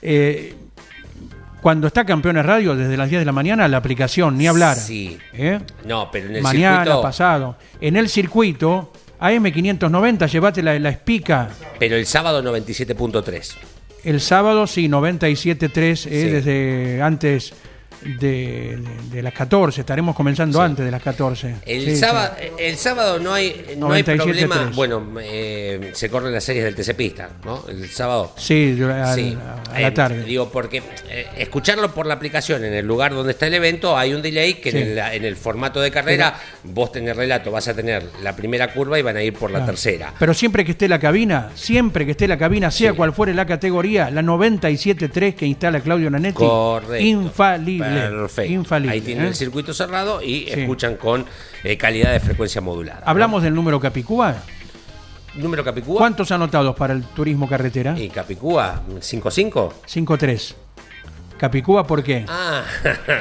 [0.00, 0.54] Eh,
[1.60, 4.76] cuando está Campeones Radio, desde las 10 de la mañana, la aplicación, ni hablar.
[4.76, 5.18] Sí.
[5.32, 5.58] ¿Eh?
[5.84, 7.02] No, pero en el Mañana, circuito...
[7.02, 7.56] pasado.
[7.80, 8.92] En el circuito,
[9.30, 11.48] AM590, llévate la, la espica.
[11.78, 13.54] Pero el sábado 97.3.
[14.04, 16.08] El sábado, sí, 97.3, eh, Sí.
[16.30, 17.54] desde antes
[18.02, 19.80] de, las 14.
[19.80, 20.64] Estaremos comenzando Sí.
[20.64, 21.56] antes de las 14.
[21.66, 22.46] El, Sí, sábado, sí.
[22.58, 24.16] el sábado no hay, no hay 97.3.
[24.48, 24.72] problema.
[24.74, 27.64] Bueno, eh, se corren las series del TC Pista, ¿no?
[27.68, 28.32] El sábado.
[28.36, 28.90] Sí, al-
[29.72, 30.24] a la Eh, tarde.
[30.24, 34.14] Digo, porque eh, escucharlo por la aplicación en el lugar donde está el evento, hay
[34.14, 37.74] un delay que en, el, en el formato de carrera, vos tenés relato, vas a
[37.74, 39.72] tener la primera curva y van a ir por la Claro.
[39.72, 40.14] tercera.
[40.18, 43.46] Pero siempre que esté la cabina, siempre que esté la cabina, sea cual fuere la
[43.46, 46.96] categoría, la 97.3 que instala Claudio Nanetti, Correcto.
[47.04, 47.83] infalible.
[48.46, 48.92] Infalible.
[48.92, 49.28] Ahí tienen ¿eh?
[49.28, 50.60] el circuito cerrado y Sí.
[50.60, 51.24] escuchan con
[51.62, 53.00] eh, calidad de frecuencia modulada.
[53.00, 53.06] ¿no?
[53.08, 54.34] Hablamos del número Capicúa.
[55.34, 55.98] ¿Número Capicúa?
[55.98, 57.98] ¿Cuántos anotados para el turismo carretera?
[57.98, 58.82] ¿Y Capicúa?
[59.00, 59.72] ¿5-5?
[59.86, 60.54] 5-3.
[61.36, 62.24] Capicúa, ¿por qué?
[62.28, 62.62] Ah,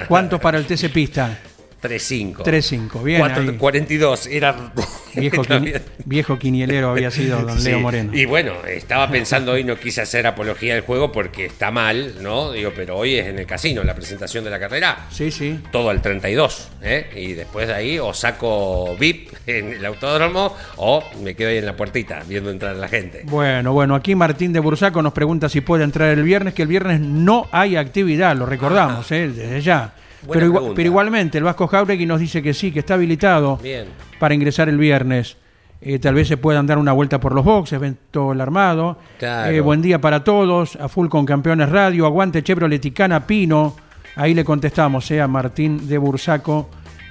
[0.08, 1.40] ¿Cuántos para el TC Pista?
[1.84, 2.38] 3-5.
[2.44, 3.20] 3-5, bien.
[3.20, 3.58] 4, ahí.
[3.58, 4.72] 42, era.
[5.16, 8.14] Viejo, quini- viejo quinielero había sido don Sí, Leo Moreno.
[8.16, 12.52] Y bueno, estaba pensando hoy, no quise hacer apología del juego porque está mal, ¿no?
[12.52, 15.08] Digo, pero hoy es en el casino la presentación de la carrera.
[15.12, 15.60] Sí, sí.
[15.72, 17.08] Todo al 32, ¿eh?
[17.16, 21.66] Y después de ahí o saco VIP en el autódromo o me quedo ahí en
[21.66, 23.22] la puertita viendo entrar a la gente.
[23.26, 26.68] Bueno, bueno, aquí Martín de Bursaco nos pregunta si puede entrar el viernes, que el
[26.70, 29.28] viernes no hay actividad, lo recordamos, ¿eh?
[29.28, 29.94] desde ya.
[30.32, 30.76] Pero, igua- pregunta.
[30.76, 33.86] pero igualmente, el Vasco Jauregui nos dice que sí, que está habilitado Bien.
[34.20, 35.38] para ingresar el viernes.
[35.82, 38.98] Eh, tal vez se puedan dar una vuelta por los boxes, ven todo el armado.
[39.20, 39.52] Claro.
[39.52, 43.76] Eh, buen día para todos, a full con Campeones Radio, aguante Chevrolet Ticana Pino.
[44.16, 46.70] Ahí le contestamos eh, a Martín de Bursaco,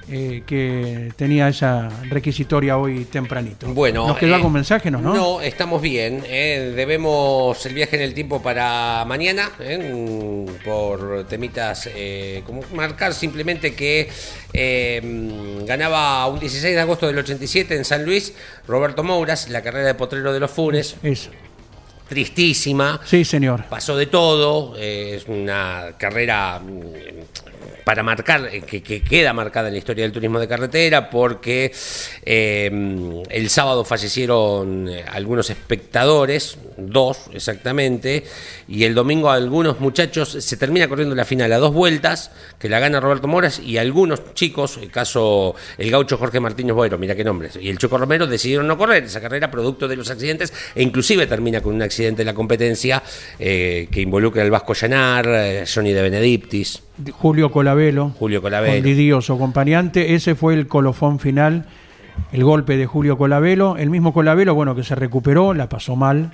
[0.09, 3.67] eh, que tenía esa requisitoria hoy tempranito.
[3.73, 4.99] Bueno, ¿Nos quedó eh, algún mensaje, no?
[4.99, 6.23] No, estamos bien.
[6.27, 11.89] eh, debemos el viaje en el tiempo para mañana, eh, por temitas,
[12.45, 14.09] como marcar simplemente que
[15.65, 18.33] ganaba un 16 de agosto del 87 en San Luis
[18.67, 21.29] Roberto Mouras, la carrera de Potrero de los Funes, Eso.
[22.09, 22.99] tristísima.
[23.05, 23.65] Sí, señor.
[23.69, 27.42] Pasó de todo, es una carrera mm,
[27.83, 31.71] para marcar, eh, que, que queda marcada en la historia del turismo de carretera, porque
[31.71, 38.23] mm, el sábado fallecieron eh, algunos espectadores, dos exactamente,
[38.67, 42.79] y el domingo algunos muchachos, se termina corriendo la final a dos vueltas, que la
[42.79, 47.23] gana Roberto Moras, y algunos chicos, el caso el gaucho Jorge Martínez Boero, mira qué
[47.23, 50.81] nombres, y el Choco Romero decidieron no correr esa carrera producto de los accidentes, e
[50.81, 53.03] inclusive termina con un accidente en la competencia
[53.39, 56.81] eh, que involucra al Vasco Llanar, Johnny de Benedictis,
[57.11, 58.11] Julio Colavelo.
[58.19, 58.51] Julio Con.
[58.83, 60.13] Didío, su acompañante.
[60.15, 61.65] Ese fue el colofón final,
[62.31, 63.77] el golpe de Julio Colavelo.
[63.77, 66.31] El mismo Colavelo, bueno, que se recuperó, la pasó mal.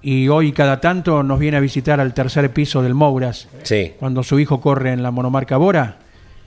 [0.00, 3.92] Y hoy cada tanto nos viene a visitar al tercer piso del Mouras, Sí.
[4.00, 5.98] cuando su hijo corre en la monomarca Bora.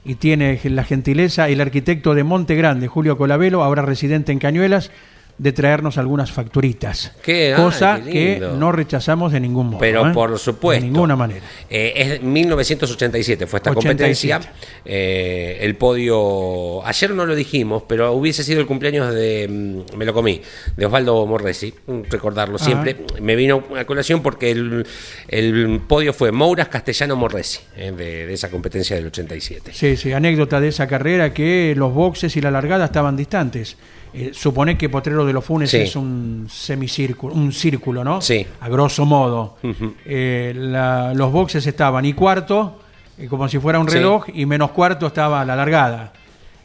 [0.04, 4.92] Y tiene la gentileza el arquitecto de Monte Grande, Julio Colavelo, ahora residente en Cañuelas,
[5.38, 7.12] de traernos algunas facturitas.
[7.22, 9.80] Qué- ay, cosa qué que no rechazamos de ningún modo.
[9.80, 10.14] Pero ¿eh?
[10.14, 10.82] por supuesto.
[10.86, 11.42] De ninguna manera.
[11.70, 14.34] Eh, es 1987 fue esta 87.
[14.34, 14.54] competencia.
[14.86, 20.06] Eh, el podio, ayer no lo dijimos, pero hubiese sido el cumpleaños de, mm, me
[20.06, 20.42] lo comí,
[20.78, 21.74] de Osvaldo Morresi,
[22.10, 22.96] recordarlo siempre.
[23.22, 24.86] Me vino a colación porque el,
[25.28, 29.72] el podio fue Mouras Castellano Morresi, eh, de, de esa competencia del 87.
[29.74, 33.76] Sí, sí, anécdota de esa carrera que los boxes y la largada estaban distantes.
[34.18, 35.78] Eh, supone que Potrero de los Funes Sí.
[35.78, 38.22] es un semicírculo, un círculo, ¿no?
[38.22, 38.46] Sí.
[38.62, 39.58] A grosso modo.
[40.06, 42.80] Eh, la- los boxes estaban y cuarto,
[43.18, 43.96] eh, como si fuera un Sí.
[43.96, 46.14] reloj, y menos cuarto estaba la largada.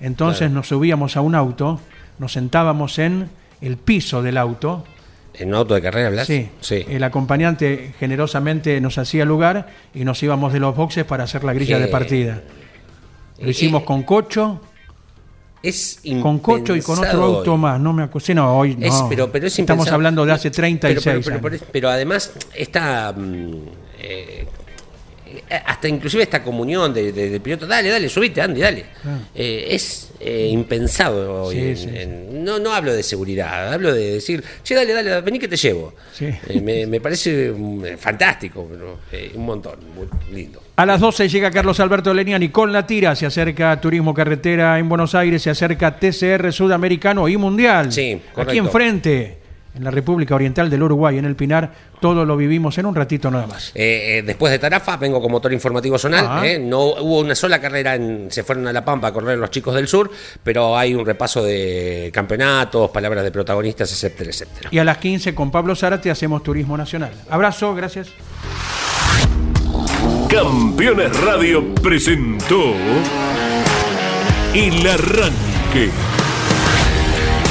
[0.00, 0.54] Entonces Claro.
[0.54, 1.80] nos subíamos a un auto,
[2.20, 3.28] nos sentábamos en
[3.60, 4.84] el piso del auto.
[5.34, 6.26] ¿En un auto de carrera hablas?
[6.28, 6.84] Sí, Sí.
[6.88, 11.52] el acompañante generosamente nos hacía lugar y nos íbamos de los boxes para hacer la
[11.52, 12.42] grilla Qué- de partida.
[13.40, 14.60] Lo Eh, hicimos con Cocho,
[15.62, 17.58] Es con Cocho y con otro auto hoy.
[17.58, 18.08] más, no me.
[18.20, 18.86] Sí, no, hoy no.
[18.86, 21.68] Es- pero, pero es Estamos hablando de hace 36 pero, pero, pero, años.
[21.70, 23.12] pero- además, esta.
[23.12, 23.54] mm,
[23.98, 24.46] eh,
[25.56, 28.84] hasta inclusive esta comunión de, de- piloto, dale, dale, subite, Andy, dale.
[29.04, 29.18] Ah.
[29.34, 31.54] Eh, es eh, impensado hoy.
[31.54, 31.96] Sí, en- sí, sí.
[31.96, 35.56] en- no, no hablo de seguridad, hablo de decir, che, dale, dale, vení que te
[35.56, 35.94] llevo.
[36.20, 40.62] Eh, me, me parece mm, eh, fantástico, pero, eh, un montón, muy lindo.
[40.76, 44.88] A las 12 llega Carlos Alberto Leniani con la tira, se acerca Turismo Carretera en
[44.88, 47.92] Buenos Aires, se acerca TCR Sudamericano y Mundial.
[47.92, 48.50] Sí, correcto.
[48.50, 49.38] Aquí enfrente,
[49.74, 51.70] en la República Oriental del Uruguay, en el Pinar,
[52.00, 53.70] todo lo vivimos en un ratito nada más.
[53.74, 56.26] Eh, eh, después de Tarafa vengo con motor informativo zonal.
[56.28, 56.46] Ah.
[56.46, 59.50] eh, No hubo una sola carrera, en- se fueron a La Pampa a correr los
[59.50, 60.10] chicos del sur,
[60.42, 64.68] pero hay un repaso de campeonatos, palabras de protagonistas, etcétera, etcétera.
[64.72, 67.12] Y a las 15 con Pablo Zárate hacemos Turismo Nacional.
[67.28, 68.08] Abrazo, gracias.
[70.28, 72.72] Campeones Radio presentó
[74.54, 75.90] El Arranque.